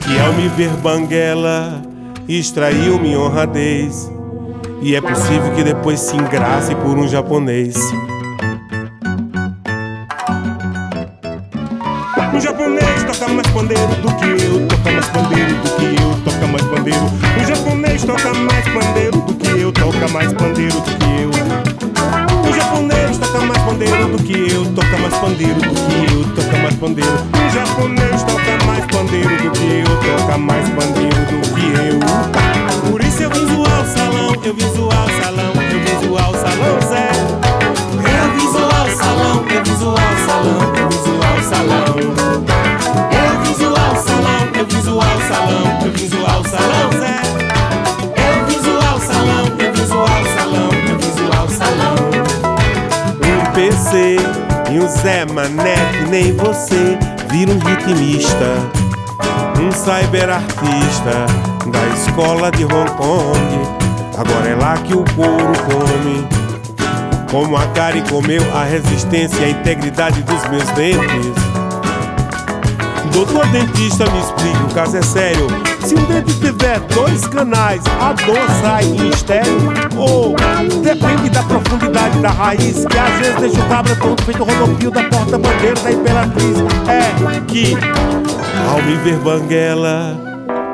Que 0.00 0.18
ao 0.18 0.32
me 0.32 0.48
ver 0.48 0.70
banguela, 0.78 1.82
extraiu 2.26 2.98
minha 2.98 3.20
honradez. 3.20 4.10
E 4.80 4.94
é 4.94 5.00
possível 5.00 5.52
que 5.54 5.64
depois 5.64 6.00
se 6.00 6.16
engrace 6.16 6.74
por 6.76 6.96
um 6.96 7.06
japonês. 7.06 7.76
Toca 13.18 13.32
mais 13.32 13.48
pandeiro 13.48 13.94
do 13.96 14.14
que 14.14 14.44
eu, 14.44 14.68
toca 14.68 14.92
mais 14.92 15.06
pandeiro 15.06 15.54
do 15.56 15.70
que 15.76 16.00
eu, 16.00 16.14
toca 16.24 16.46
mais 16.46 16.62
pandeiro. 16.62 17.04
Um 17.36 17.46
japonês 17.46 18.04
toca 18.04 18.34
mais 18.34 18.68
pandeiro 18.68 19.20
do 19.22 19.34
que 19.34 19.48
eu, 19.48 19.72
toca 19.72 20.08
mais 20.08 20.32
pandeiro 20.34 20.80
do 20.80 20.82
que 20.82 21.22
eu. 21.22 21.30
Um 22.48 22.54
japonês 22.54 23.18
toca 23.18 23.40
mais 23.40 23.62
pandeiro 23.62 24.08
do 24.08 24.22
que 24.22 24.52
eu, 24.52 24.64
toca 24.72 24.98
mais 24.98 25.14
pandeiro 25.14 25.54
do 25.54 25.74
que 25.74 26.14
eu, 26.14 26.24
toca 26.36 26.58
mais 26.58 26.74
pandeiro. 26.76 27.18
Um 27.34 27.50
japonês 27.50 28.22
toca 28.22 28.64
mais 28.66 28.86
pandeiro 28.86 29.36
do 29.42 29.50
que 29.50 29.80
eu, 29.80 30.18
toca 30.18 30.38
mais 30.38 30.68
pandeiro 30.68 31.16
do 31.26 31.40
que 31.56 31.66
eu. 31.88 32.90
Por 32.90 33.02
isso 33.02 33.22
eu 33.24 33.30
vim 33.30 33.46
zoar 33.48 33.82
o 33.82 33.86
salão, 33.86 34.34
eu 34.44 34.54
vim 34.54 34.74
zoar 34.76 35.04
o 35.04 35.22
salão, 35.22 35.52
eu 35.56 35.80
vim 35.80 36.06
zoar 36.06 36.30
o 36.30 36.34
salão, 36.34 36.80
Zé. 36.88 37.10
Eu 38.14 38.30
vim 38.36 38.52
zoar 38.52 38.86
o 38.86 38.96
salão, 38.96 39.44
eu 39.50 39.64
vim 39.64 39.76
zoar 39.76 40.14
o 40.14 40.26
salão, 40.26 40.74
eu 40.76 40.88
vim 40.88 41.02
zoar 41.02 41.17
o 41.38 41.42
salão. 41.42 41.84
Zoar 43.58 43.92
o 43.92 43.96
salão, 43.96 44.48
eu 44.56 44.66
vim 44.66 44.80
zoar 44.80 45.16
o 45.16 45.28
salão, 45.28 45.78
eu 45.84 45.92
vim 45.92 46.08
zoar 46.08 46.40
o 46.40 46.48
salão, 46.48 46.90
Zé. 46.98 47.20
Zoar 48.62 48.96
o 48.96 49.00
salão, 49.00 49.44
eu 49.58 49.72
vim 49.72 49.86
zoar 49.86 50.22
o 50.22 50.26
salão, 50.38 50.70
eu 50.88 50.98
vim 50.98 51.10
zoar 51.12 51.44
o 51.44 51.50
salão. 51.50 51.96
Um 53.24 53.52
PC 53.52 54.16
e 54.70 54.80
um 54.80 54.88
Zé 54.88 55.24
Mané 55.26 55.76
que 55.92 56.10
nem 56.10 56.36
você 56.36 56.98
vira 57.30 57.52
um 57.52 57.58
ritmista. 57.58 58.56
Um 59.60 59.72
cyberartista 59.72 61.26
da 61.70 61.86
escola 61.94 62.50
de 62.50 62.64
Hong 62.64 62.90
Kong. 62.92 63.78
Agora 64.16 64.48
é 64.48 64.54
lá 64.54 64.76
que 64.78 64.94
o 64.94 65.04
couro 65.14 65.52
come. 65.66 66.37
Como 67.30 67.56
a 67.56 67.66
Kari 67.68 68.02
comeu 68.08 68.42
a 68.54 68.64
resistência 68.64 69.38
e 69.40 69.44
a 69.44 69.50
integridade 69.50 70.22
dos 70.22 70.48
meus 70.48 70.68
dentes. 70.70 71.32
Doutor 73.12 73.46
dentista, 73.48 74.04
me 74.10 74.18
explique, 74.18 74.62
o 74.70 74.74
caso 74.74 74.96
é 74.96 75.02
sério. 75.02 75.46
Se 75.84 75.94
um 75.94 76.04
dente 76.04 76.32
tiver 76.40 76.80
dois 76.80 77.26
canais, 77.26 77.82
a 78.00 78.12
dor 78.12 78.38
sai 78.62 78.84
em 78.84 79.08
estéreo. 79.10 79.72
Ou 79.96 80.36
depende 80.82 81.28
da 81.30 81.42
profundidade 81.42 82.18
da 82.20 82.30
raiz, 82.30 82.86
que 82.86 82.98
às 82.98 83.18
vezes 83.18 83.40
deixa 83.40 83.60
o 83.60 83.68
cabra 83.68 83.96
todo 83.96 84.22
feito 84.22 84.44
rodopio 84.44 84.90
da 84.90 85.04
porta-bandeira 85.04 85.80
da 85.82 85.92
Imperatriz. 85.92 86.56
É 86.88 87.40
que, 87.46 87.76
ao 88.70 88.82
me 88.82 88.96
ver 88.96 89.18
banguela, 89.18 90.16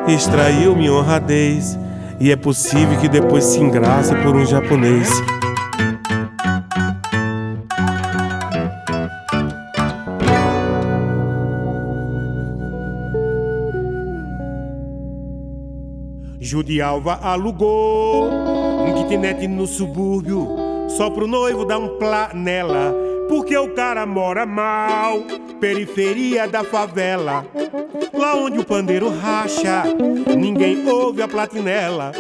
extraiu 0.07 0.77
minha 0.77 0.93
honradez. 0.93 1.79
E 2.21 2.31
é 2.31 2.37
possível 2.37 2.97
que 2.99 3.09
depois 3.09 3.45
se 3.45 3.59
engrace 3.59 4.15
por 4.17 4.37
um 4.37 4.47
japonês. 4.47 5.11
Judialva 16.55 17.19
alugou 17.21 18.31
um 18.31 18.95
kitnet 18.95 19.49
no 19.49 19.67
subúrbio 19.67 20.47
só 20.87 21.11
pro 21.11 21.27
noivo 21.27 21.65
dar 21.65 21.79
um 21.79 21.99
planela. 21.99 22.95
Porque 23.29 23.57
o 23.59 23.75
cara 23.75 24.07
mora 24.07 24.47
mal, 24.47 25.21
periferia 25.59 26.47
da 26.47 26.63
favela. 26.63 27.45
Lá 28.17 28.37
onde 28.37 28.61
o 28.61 28.65
pandeiro 28.65 29.09
racha, 29.09 29.83
ninguém 30.39 30.89
ouve 30.89 31.23
a 31.23 31.27
platinela. 31.27 32.13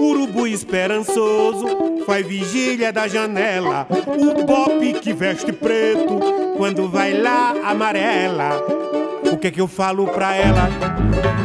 Urubu 0.00 0.48
esperançoso 0.48 2.04
faz 2.04 2.26
vigília 2.26 2.92
da 2.92 3.06
janela. 3.06 3.86
O 4.08 4.44
pop 4.44 4.92
que 4.94 5.12
veste 5.12 5.52
preto 5.52 6.18
quando 6.56 6.88
vai 6.88 7.16
lá 7.16 7.54
amarela. 7.62 8.87
O 9.32 9.36
que 9.36 9.48
é 9.48 9.50
que 9.50 9.60
eu 9.60 9.68
falo 9.68 10.06
pra 10.06 10.34
ela? 10.34 10.68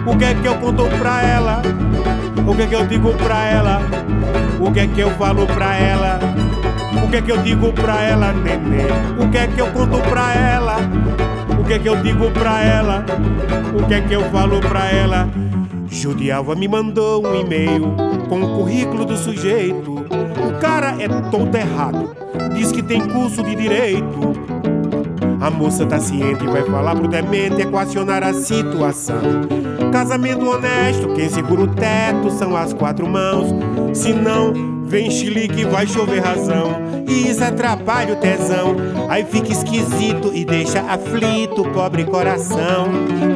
O 0.06 0.18
que 0.18 0.26
é 0.26 0.34
que 0.34 0.48
eu 0.48 0.56
conto 0.56 0.84
pra 0.98 1.22
ela? 1.22 1.62
O 2.48 2.56
que 2.56 2.62
é 2.64 2.68
que 2.68 2.76
eu 2.76 2.86
digo 2.88 3.14
pra 3.14 3.46
ela? 3.46 3.82
O 4.60 4.72
que 4.72 4.80
é 4.80 4.88
que 4.88 5.00
eu 5.00 5.12
falo 5.12 5.46
pra 5.48 5.76
ela? 5.76 6.20
O 7.04 7.10
que 7.10 7.18
é 7.18 7.22
que 7.22 7.32
eu 7.32 7.38
digo 7.38 7.72
pra 7.74 8.02
ela, 8.02 8.34
nenê? 8.34 8.86
O 9.24 9.30
que 9.30 9.38
é 9.38 9.48
que 9.48 9.60
eu 9.60 9.68
conto 9.72 9.98
pra 10.10 10.34
ela? 10.34 10.78
O 11.60 11.64
que 11.64 11.74
é 11.74 11.80
que 11.80 11.90
eu 11.90 11.96
digo 12.02 12.32
pra 12.32 12.62
ela? 12.62 13.06
O 13.78 13.86
que 13.86 13.94
é 13.94 14.02
que 14.02 14.14
eu 14.14 14.24
falo 14.32 14.60
pra 14.60 14.90
ela? 14.90 15.30
Judialva 15.88 16.56
me 16.56 16.68
mandou 16.68 17.26
um 17.26 17.36
e-mail 17.36 17.96
com 18.28 18.42
o 18.42 18.56
currículo 18.56 19.06
do 19.06 19.16
sujeito. 19.16 19.94
O 19.94 20.60
cara 20.60 20.96
é 21.00 21.08
todo 21.30 21.56
errado, 21.56 22.16
diz 22.56 22.72
que 22.72 22.82
tem 22.82 23.02
curso 23.02 23.44
de 23.44 23.56
direito. 23.56 24.43
A 25.44 25.50
moça 25.50 25.86
tá 25.86 26.00
ciente 26.00 26.42
e 26.46 26.48
vai 26.48 26.64
falar 26.64 26.96
pro 26.96 27.06
demente 27.06 27.62
equacionar 27.62 28.24
a 28.24 28.34
situação. 28.34 29.20
Casamento 29.92 30.50
honesto, 30.50 31.14
quem 31.14 31.28
segura 31.28 31.64
o 31.64 31.68
teto 31.68 32.32
são 32.32 32.56
as 32.56 32.72
quatro 32.72 33.06
mãos. 33.06 33.54
Se 33.94 34.14
não, 34.14 34.54
vem 34.86 35.12
chilique, 35.12 35.66
vai 35.66 35.86
chover 35.86 36.22
razão. 36.22 36.78
E 37.10 37.30
isso 37.30 37.44
atrapalha 37.44 38.14
o 38.14 38.16
tesão. 38.16 38.78
Aí 39.10 39.26
fica 39.26 39.52
esquisito 39.52 40.32
e 40.34 40.46
deixa 40.46 40.80
aflito 40.80 41.64
o 41.64 41.72
pobre 41.74 42.06
coração. 42.06 42.88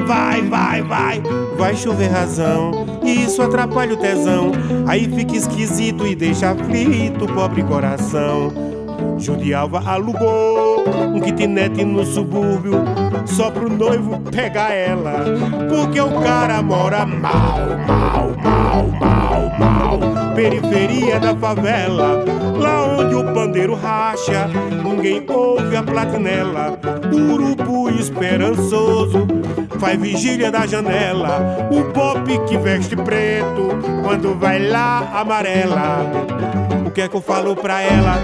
Vai, 0.07 0.41
vai, 0.43 0.81
vai, 0.81 1.21
vai 1.57 1.75
chover 1.75 2.07
razão. 2.07 2.85
E 3.03 3.25
isso 3.25 3.41
atrapalha 3.41 3.93
o 3.93 3.97
tesão. 3.97 4.53
Aí 4.87 5.09
fica 5.13 5.35
esquisito 5.35 6.07
e 6.07 6.15
deixa 6.15 6.51
aflito 6.51 7.25
o 7.25 7.33
pobre 7.33 7.63
coração. 7.63 8.76
Judialva 9.17 9.81
alugou 9.85 10.85
um 11.13 11.19
kitnet 11.19 11.83
no 11.83 12.05
subúrbio 12.05 12.83
só 13.25 13.49
pro 13.49 13.69
noivo 13.69 14.19
pegar 14.31 14.71
ela. 14.71 15.25
Porque 15.69 15.99
o 15.99 16.21
cara 16.21 16.61
mora 16.61 17.05
mal, 17.05 17.59
mal, 17.87 18.31
mal, 18.41 18.87
mal, 18.99 19.59
mal. 19.59 20.33
Periferia 20.35 21.19
da 21.19 21.35
favela, 21.35 22.23
lá 22.57 22.83
onde 22.85 23.15
o 23.15 23.33
pandeiro 23.33 23.73
racha, 23.73 24.47
ninguém 24.83 25.25
ouve 25.27 25.75
a 25.75 25.81
platinela. 25.81 26.79
Urubu 27.11 27.89
esperançoso 27.89 29.27
faz 29.79 29.99
vigília 29.99 30.51
da 30.51 30.67
janela. 30.67 31.67
O 31.71 31.91
pop 31.91 32.21
que 32.47 32.57
veste 32.57 32.95
preto 32.95 33.69
quando 34.03 34.37
vai 34.37 34.59
lá 34.59 35.09
amarela. 35.13 36.66
Que 36.97 37.01
é 37.01 37.07
que 37.07 37.15
eu 37.15 37.21
falo 37.21 37.55
pra 37.55 37.79
ela? 37.79 38.15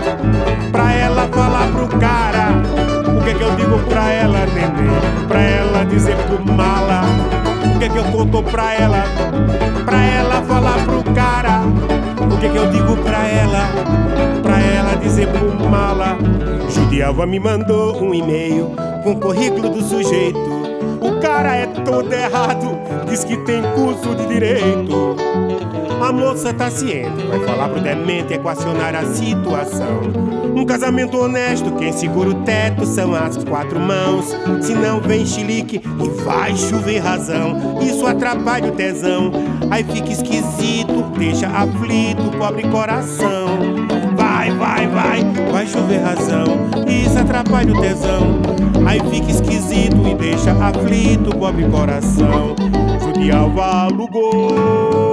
Pra 0.72 0.92
ela 0.96 1.28
falar 1.28 1.72
pro 1.72 1.88
cara. 2.00 2.48
O 3.16 3.24
que 3.24 3.30
é 3.30 3.34
que 3.36 3.44
eu 3.44 3.56
digo 3.56 3.78
pra 3.88 4.12
ela, 4.12 4.40
nenê? 4.48 5.28
Pra 5.28 5.42
ela 5.44 5.86
dizer 5.86 6.18
pro 6.26 6.44
mala. 6.44 7.04
O 7.76 7.78
que 7.78 7.86
é 7.86 7.90
que 7.90 7.98
eu 7.98 8.04
conto 8.06 8.42
pra 8.42 8.74
ela? 8.74 9.04
Pra 9.86 10.04
ela 10.04 10.42
falar 10.42 10.84
pro 10.86 11.04
cara. 11.14 11.62
O 12.34 12.40
que 12.40 12.48
é 12.48 12.50
que 12.50 12.58
eu 12.58 12.72
digo 12.72 12.98
pra 12.98 13.28
ela? 13.28 13.70
Pra 14.42 14.60
ela 14.60 14.96
dizer 14.96 15.28
pro 15.28 15.70
mala. 15.70 16.18
Judialva 16.68 17.28
me 17.28 17.40
mandou 17.40 18.02
um 18.02 18.12
e-mail 18.12 18.72
com 19.04 19.12
o 19.12 19.20
currículo 19.20 19.70
do 19.70 19.84
sujeito. 19.84 20.40
O 21.00 21.20
cara 21.22 21.56
é 21.56 21.68
todo 21.68 22.12
errado, 22.12 22.76
diz 23.08 23.24
que 23.24 23.38
tem 23.38 23.62
curso 23.76 24.16
de 24.16 24.26
direito. 24.26 25.03
A 26.04 26.12
moça 26.12 26.54
tá 26.54 26.70
ciente, 26.70 27.26
vai 27.30 27.40
falar 27.46 27.70
pro 27.70 27.80
demente 27.80 28.34
equacionar 28.34 28.94
a 28.94 29.06
situação. 29.06 30.02
Um 30.54 30.66
casamento 30.66 31.18
honesto, 31.18 31.72
quem 31.76 31.94
segura 31.94 32.30
o 32.30 32.44
teto 32.44 32.86
são 32.86 33.16
as 33.16 33.42
quatro 33.46 33.80
mãos. 33.80 34.36
Se 34.60 34.74
não 34.74 35.00
vem 35.00 35.26
chilique 35.26 35.78
e 35.78 36.10
vai 36.26 36.58
chover 36.58 37.00
razão. 37.00 37.80
Isso 37.82 38.06
atrapalha 38.06 38.70
o 38.70 38.76
tesão, 38.76 39.32
aí 39.72 39.86
fica 39.86 40.12
esquisito, 40.12 41.04
deixa 41.18 41.48
aflito 41.48 42.28
o 42.28 42.38
pobre 42.38 42.64
coração. 42.64 43.60
Vai, 44.18 44.52
vai, 44.52 44.86
vai, 44.88 45.24
vai 45.54 45.66
chover 45.66 46.02
razão. 46.02 46.44
Isso 46.86 47.18
atrapalha 47.18 47.74
o 47.74 47.80
tesão, 47.80 48.42
aí 48.86 49.00
fica 49.10 49.32
esquisito 49.32 50.06
e 50.06 50.14
deixa 50.16 50.52
aflito 50.52 51.30
o 51.30 51.38
pobre 51.38 51.64
coração. 51.70 52.58
Judialva 53.00 53.86
alugou. 53.86 55.13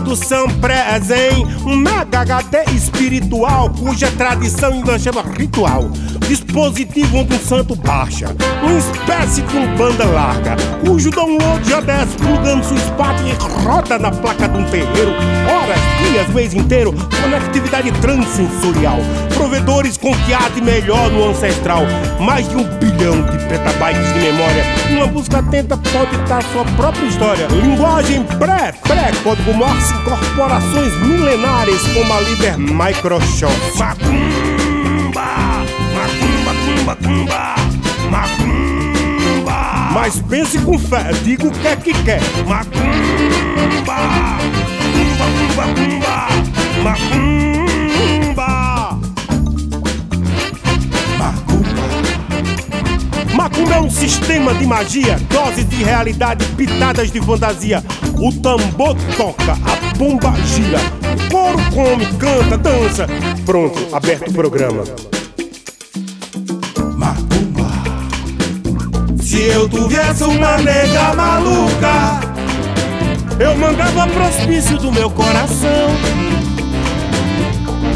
Produção 0.00 0.48
pré-zen, 0.62 1.46
um 1.66 1.76
mega 1.76 2.20
HD 2.20 2.64
espiritual 2.74 3.68
cuja 3.68 4.10
tradição 4.12 4.72
ainda 4.72 4.98
chama 4.98 5.22
ritual. 5.22 5.90
Dispositivo 6.30 7.18
onde 7.18 7.34
um 7.34 7.40
santo 7.40 7.74
baixa, 7.74 8.32
uma 8.62 8.78
espécie 8.78 9.42
um 9.52 9.76
banda 9.76 10.04
larga, 10.04 10.54
cujo 10.86 11.10
download 11.10 11.68
já 11.68 11.80
desce 11.80 12.16
plugando 12.18 12.62
sua 12.62 12.76
espada 12.76 13.20
e 13.28 13.32
roda 13.64 13.98
na 13.98 14.12
placa 14.12 14.48
de 14.48 14.56
um 14.56 14.64
terreiro, 14.66 15.10
horas, 15.10 15.80
dias, 15.98 16.28
mês 16.28 16.54
inteiro, 16.54 16.94
conectividade 17.20 17.90
transensorial, 18.00 18.98
provedores 19.34 19.96
com 19.96 20.14
que 20.18 20.32
arte 20.32 20.60
melhor 20.60 21.10
no 21.10 21.30
ancestral, 21.30 21.82
mais 22.20 22.48
de 22.48 22.54
um 22.54 22.64
bilhão 22.78 23.22
de 23.22 23.36
petabytes 23.46 24.14
de 24.14 24.20
memória. 24.20 24.64
Uma 24.90 25.08
busca 25.08 25.40
atenta 25.40 25.76
pode 25.76 26.16
dar 26.28 26.44
sua 26.52 26.64
própria 26.76 27.06
história. 27.06 27.48
Linguagem 27.48 28.22
pré, 28.38 28.72
pré, 28.86 29.10
código 29.24 29.52
Morse, 29.52 29.92
corporações 30.04 30.96
milenares 31.02 31.82
como 31.92 32.12
a 32.12 32.20
líder 32.20 32.56
Microsoft. 32.56 34.59
Macumba, 36.84 36.86
macumba, 36.86 37.56
cumba, 38.10 38.10
cumba, 38.10 38.10
macumba. 38.10 39.90
Mas 39.92 40.20
pense 40.22 40.58
com 40.58 40.78
fé, 40.78 41.12
diga 41.22 41.46
o 41.46 41.50
que 41.50 41.68
é 41.68 41.76
que 41.76 41.92
quer. 42.02 42.20
Macumba, 42.46 43.96
cumba, 44.92 45.24
cumba, 45.36 45.64
cumba, 45.74 46.28
macumba. 46.82 47.40
Macumba 53.34 53.74
é 53.74 53.80
um 53.80 53.90
sistema 53.90 54.54
de 54.54 54.66
magia, 54.66 55.18
doses 55.30 55.68
de 55.68 55.82
realidade, 55.82 56.44
pitadas 56.56 57.10
de 57.10 57.20
fantasia. 57.20 57.84
O 58.18 58.32
tambor 58.32 58.96
toca, 59.16 59.52
a 59.52 59.96
bomba 59.96 60.34
gira, 60.46 60.78
o 61.02 61.30
coro 61.30 61.58
come, 61.74 62.06
canta, 62.18 62.56
dança. 62.58 63.06
Pronto, 63.44 63.94
aberto 63.94 64.30
o 64.30 64.32
programa. 64.32 64.84
Se 69.40 69.46
eu 69.46 69.66
tivesse 69.70 70.22
uma 70.24 70.58
nega 70.58 71.14
maluca, 71.14 72.20
Eu 73.38 73.56
mandava 73.56 74.06
pro 74.06 74.26
hospício 74.26 74.76
do 74.76 74.92
meu 74.92 75.08
coração. 75.08 75.88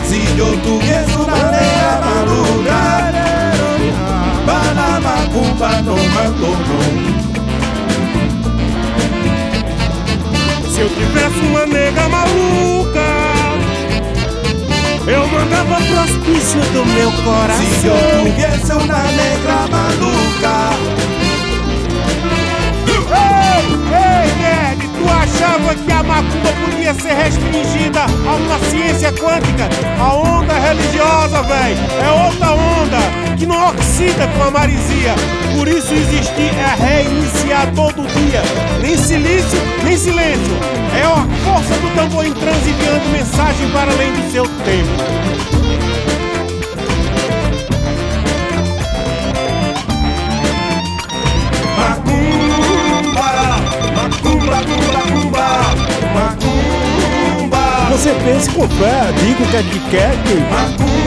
se 0.08 0.38
eu 0.38 0.58
tivesse 0.62 1.14
uma 1.16 1.36
nega 1.50 2.00
maluca, 2.00 2.80
bala 4.46 5.00
macumba 5.00 5.68
no 5.82 5.96
mandono. 6.14 6.80
Se 10.70 10.80
eu 10.80 10.88
tivesse 10.88 11.40
uma 11.40 11.66
nega 11.66 12.08
maluca, 12.08 13.04
eu 15.06 15.28
mandava 15.28 15.76
pro 15.76 16.04
hospício 16.04 16.60
do 16.72 16.86
meu 16.86 17.10
Se 17.10 17.16
eu 17.18 17.22
coração. 17.22 18.24
tivesse 18.24 18.72
uma 18.72 19.02
nega 19.12 19.68
maluca, 19.70 21.04
Ei, 23.14 24.26
Ned, 24.40 24.88
tu 24.98 25.04
achava 25.08 25.74
que 25.74 25.92
a 25.92 26.02
macumba 26.02 26.50
podia 26.64 26.94
ser 26.94 27.14
restringida 27.14 28.02
a 28.02 28.34
uma 28.34 28.58
ciência 28.70 29.12
quântica? 29.12 29.68
A 30.00 30.14
onda 30.14 30.54
religiosa, 30.54 31.42
véi, 31.42 31.76
é 32.02 32.26
outra 32.26 32.52
onda 32.52 33.36
que 33.36 33.46
não 33.46 33.68
oxida 33.68 34.26
com 34.36 34.42
a 34.44 34.50
marisia. 34.50 35.14
Por 35.56 35.68
isso 35.68 35.92
existir 35.94 36.52
é 36.58 36.74
reiniciar 36.82 37.72
todo 37.74 38.06
dia. 38.08 38.42
Nem 38.80 38.96
silício, 38.96 39.58
nem 39.84 39.96
silêncio. 39.96 40.56
É 40.96 41.02
a 41.02 41.26
força 41.44 41.74
do 41.80 41.94
tambor 41.94 42.24
enviando 42.26 43.12
mensagem 43.12 43.68
para 43.70 43.92
além 43.92 44.12
do 44.12 44.32
seu 44.32 44.44
tempo. 44.44 45.53
Você 58.04 58.12
pense 58.16 58.50
com 58.50 58.68
fé, 58.68 59.12
diga 59.18 59.42
o 59.42 59.46
que 59.46 59.56
é 59.56 59.62
que 59.62 59.78
quer, 59.88 60.10
que 60.24 61.03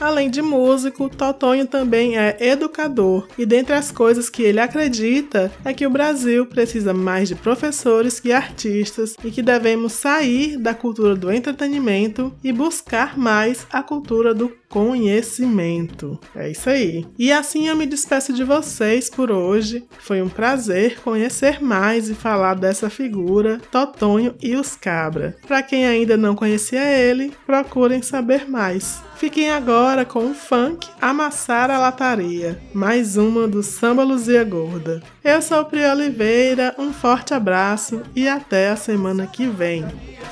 Além 0.00 0.30
de 0.30 0.42
músico, 0.42 1.08
Totonho 1.08 1.66
também 1.66 2.18
é 2.18 2.36
educador 2.40 3.26
e 3.38 3.46
dentre 3.46 3.74
as 3.74 3.90
coisas 3.90 4.28
que 4.28 4.42
ele 4.42 4.60
acredita 4.60 5.50
é 5.64 5.72
que 5.72 5.86
o 5.86 5.90
Brasil 5.90 6.46
precisa 6.46 6.92
mais 6.92 7.28
de 7.28 7.34
professores 7.34 8.20
que 8.20 8.32
artistas 8.32 9.16
e 9.24 9.30
que 9.30 9.42
devemos 9.42 9.92
sair 9.92 10.56
da 10.58 10.74
cultura 10.74 11.14
do 11.14 11.32
entretenimento 11.32 12.32
e 12.42 12.52
buscar 12.52 13.16
mais 13.16 13.66
a 13.70 13.82
cultura 13.82 14.34
do 14.34 14.52
conhecimento. 14.68 16.18
É 16.34 16.50
isso 16.50 16.68
aí. 16.68 17.06
E 17.18 17.32
assim 17.32 17.68
eu 17.68 17.76
me 17.76 17.86
despeço 17.86 18.32
de 18.32 18.44
vocês 18.44 19.08
por 19.08 19.30
hoje. 19.30 19.84
Foi 19.98 20.20
um 20.20 20.28
prazer 20.28 21.00
conhecer 21.00 21.62
mais 21.62 22.10
e 22.10 22.14
falar 22.14 22.54
dessa 22.54 22.90
figura, 22.90 23.60
Totonho 23.70 24.34
e 24.42 24.54
os 24.54 24.76
Cabra. 24.76 25.36
Para 25.46 25.62
quem 25.62 25.86
ainda 25.86 26.16
não 26.16 26.34
conhecia 26.34 26.84
ele, 26.84 27.32
procurem 27.46 28.02
saber 28.02 28.48
mais. 28.48 29.02
Fiquem 29.18 29.50
agora 29.50 30.04
com 30.04 30.30
o 30.30 30.34
funk 30.34 30.88
Amassar 31.00 31.72
a 31.72 31.78
Lataria, 31.78 32.62
mais 32.72 33.16
uma 33.16 33.48
do 33.48 33.64
Samba 33.64 34.04
Luzia 34.04 34.44
Gorda. 34.44 35.02
Eu 35.24 35.42
sou 35.42 35.64
Pri 35.64 35.84
Oliveira, 35.84 36.72
um 36.78 36.92
forte 36.92 37.34
abraço 37.34 38.00
e 38.14 38.28
até 38.28 38.70
a 38.70 38.76
semana 38.76 39.26
que 39.26 39.44
vem. 39.44 39.84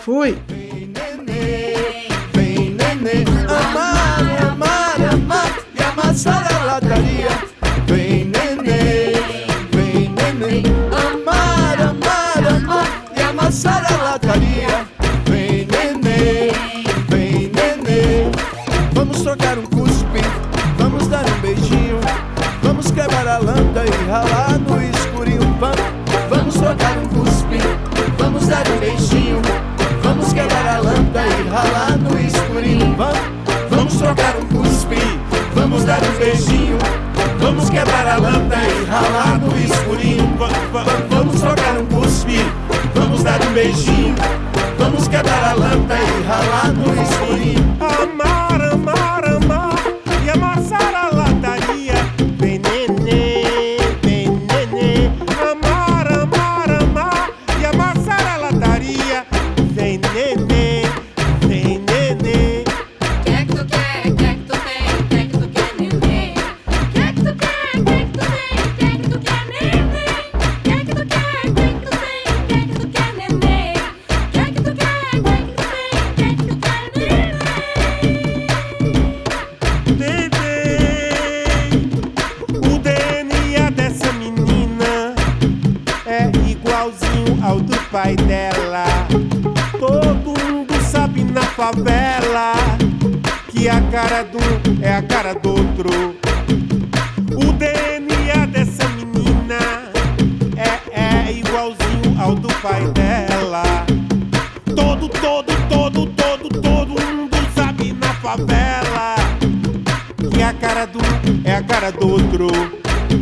Fui! 0.04 0.38
Vamos 23.40 23.52
quebrar 23.52 23.52
a 23.52 23.52
lâmpada 23.52 23.84
e 23.86 24.08
ralar 24.08 24.58
no 24.58 24.82
escurinho. 24.82 25.56
Vamos, 25.60 25.80
vamos 26.30 26.54
trocar 26.54 26.96
um 26.98 27.08
cuspe, 27.08 27.58
vamos 28.18 28.46
dar 28.46 28.64
um 28.68 28.78
beijinho. 28.78 29.42
Vamos 30.02 30.32
quebrar 30.32 30.66
a 30.66 30.78
lâmpada 30.78 31.26
e 31.26 31.48
ralar 31.48 31.96
no 31.98 32.18
escurinho. 32.18 32.94
Vamos, 32.96 33.18
vamos 33.70 33.94
trocar 33.96 34.34
um 34.36 34.46
cuspe, 34.46 34.96
vamos 35.54 35.84
dar 35.84 36.00
um 36.02 36.18
beijinho. 36.18 36.78
Vamos 37.40 37.70
quebrar 37.70 38.06
a 38.08 38.16
lâmpada 38.16 38.56
e 38.56 38.84
ralar 38.84 39.38
no 39.38 39.56
escurinho. 39.58 40.36
Va- 40.38 40.48
va- 40.72 40.84
Vamos 41.10 41.40
trocar 41.40 41.78
um 41.78 41.86
cuspe, 41.86 42.38
vamos 42.94 43.22
canta 45.86 45.94
e 45.94 46.22
rala 46.26 46.72
no 46.72 47.02
escurinho. 47.02 47.76
Amar, 47.80 48.45
a 111.56 111.62
cara 111.62 111.90
do 111.90 112.06
outro. 112.06 112.48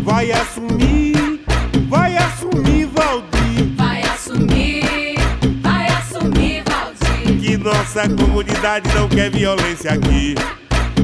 Vai 0.02 0.32
assumir, 0.32 1.40
vai 1.88 2.16
assumir, 2.16 2.86
Valdir, 2.86 3.74
Vai 3.76 4.02
assumir, 4.02 5.14
vai 5.62 5.86
assumir, 5.86 6.62
Valdir. 6.66 7.38
que 7.40 7.56
nossa 7.56 8.08
comunidade 8.08 8.92
não 8.94 9.08
quer 9.08 9.30
violência 9.30 9.92
aqui. 9.92 10.34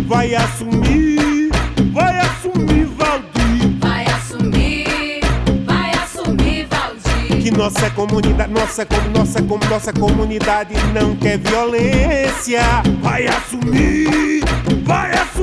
Vai 0.07 0.35
assumir, 0.35 1.51
vai 1.93 2.19
assumir, 2.19 2.85
Valdir, 2.87 3.79
Vai 3.79 4.05
assumir, 4.07 5.21
vai 5.65 5.91
assumir, 6.03 6.67
Valdir. 6.69 7.43
que 7.43 7.51
nossa 7.53 7.91
comunidade, 7.91 8.53
nossa 8.53 8.85
como 8.85 9.09
nossa 9.11 9.43
como 9.43 9.65
nossa 9.67 9.93
comunidade 9.93 10.75
não 10.93 11.15
quer 11.15 11.39
violência. 11.39 12.61
Vai 13.01 13.27
assumir, 13.29 14.43
vai 14.85 15.13
assumir, 15.13 15.40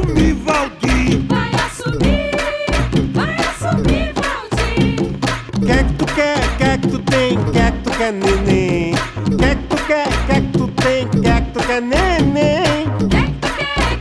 quer 7.97 8.13
que 11.41 11.51
tu 11.51 11.59
quer 11.67 11.81
neném. 11.81 12.85
Quer 13.09 13.25
que 13.25 13.35
tu 13.39 13.47
quer, 13.47 13.99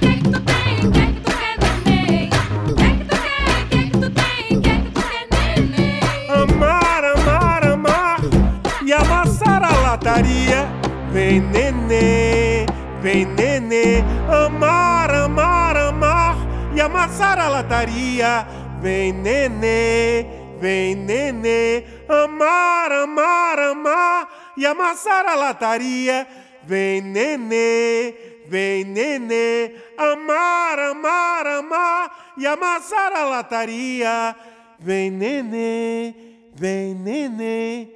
quer 3.71 3.85
que 3.85 3.91
tu 3.91 4.11
tem, 4.11 4.61
quer 4.61 4.81
que 4.83 4.91
tu 4.91 5.01
quer 5.01 5.27
neném. 5.31 6.01
Amar, 6.29 7.05
amar, 7.05 7.67
amar 7.67 8.21
e 8.85 8.93
amassar 8.93 9.63
a 9.65 9.81
lataria. 9.81 10.69
Vem 11.13 11.41
neném, 11.41 12.67
vem 13.01 13.25
neném. 13.25 14.05
Amar, 14.29 15.11
amar, 15.11 15.77
amar 15.77 16.37
e 16.75 16.81
amassar 16.81 17.39
a 17.39 17.49
lataria. 17.49 18.47
Vem 18.83 19.13
neném, 19.13 20.29
vem 20.61 20.95
neném. 20.95 21.85
Amar, 22.09 22.93
amar, 22.93 23.56
amassar 24.67 25.27
a 25.27 25.35
lataria. 25.35 26.27
Vem 26.63 27.01
neném, 27.01 28.15
vem 28.47 28.85
neném. 28.85 29.75
Amar, 29.97 30.79
amar, 30.79 31.47
amar 31.47 32.35
e 32.37 32.47
amassar 32.47 33.13
a 33.13 33.25
lataria. 33.25 34.37
Vem 34.79 35.11
neném, 35.11 36.15
vem 36.53 36.95
neném. 36.95 37.96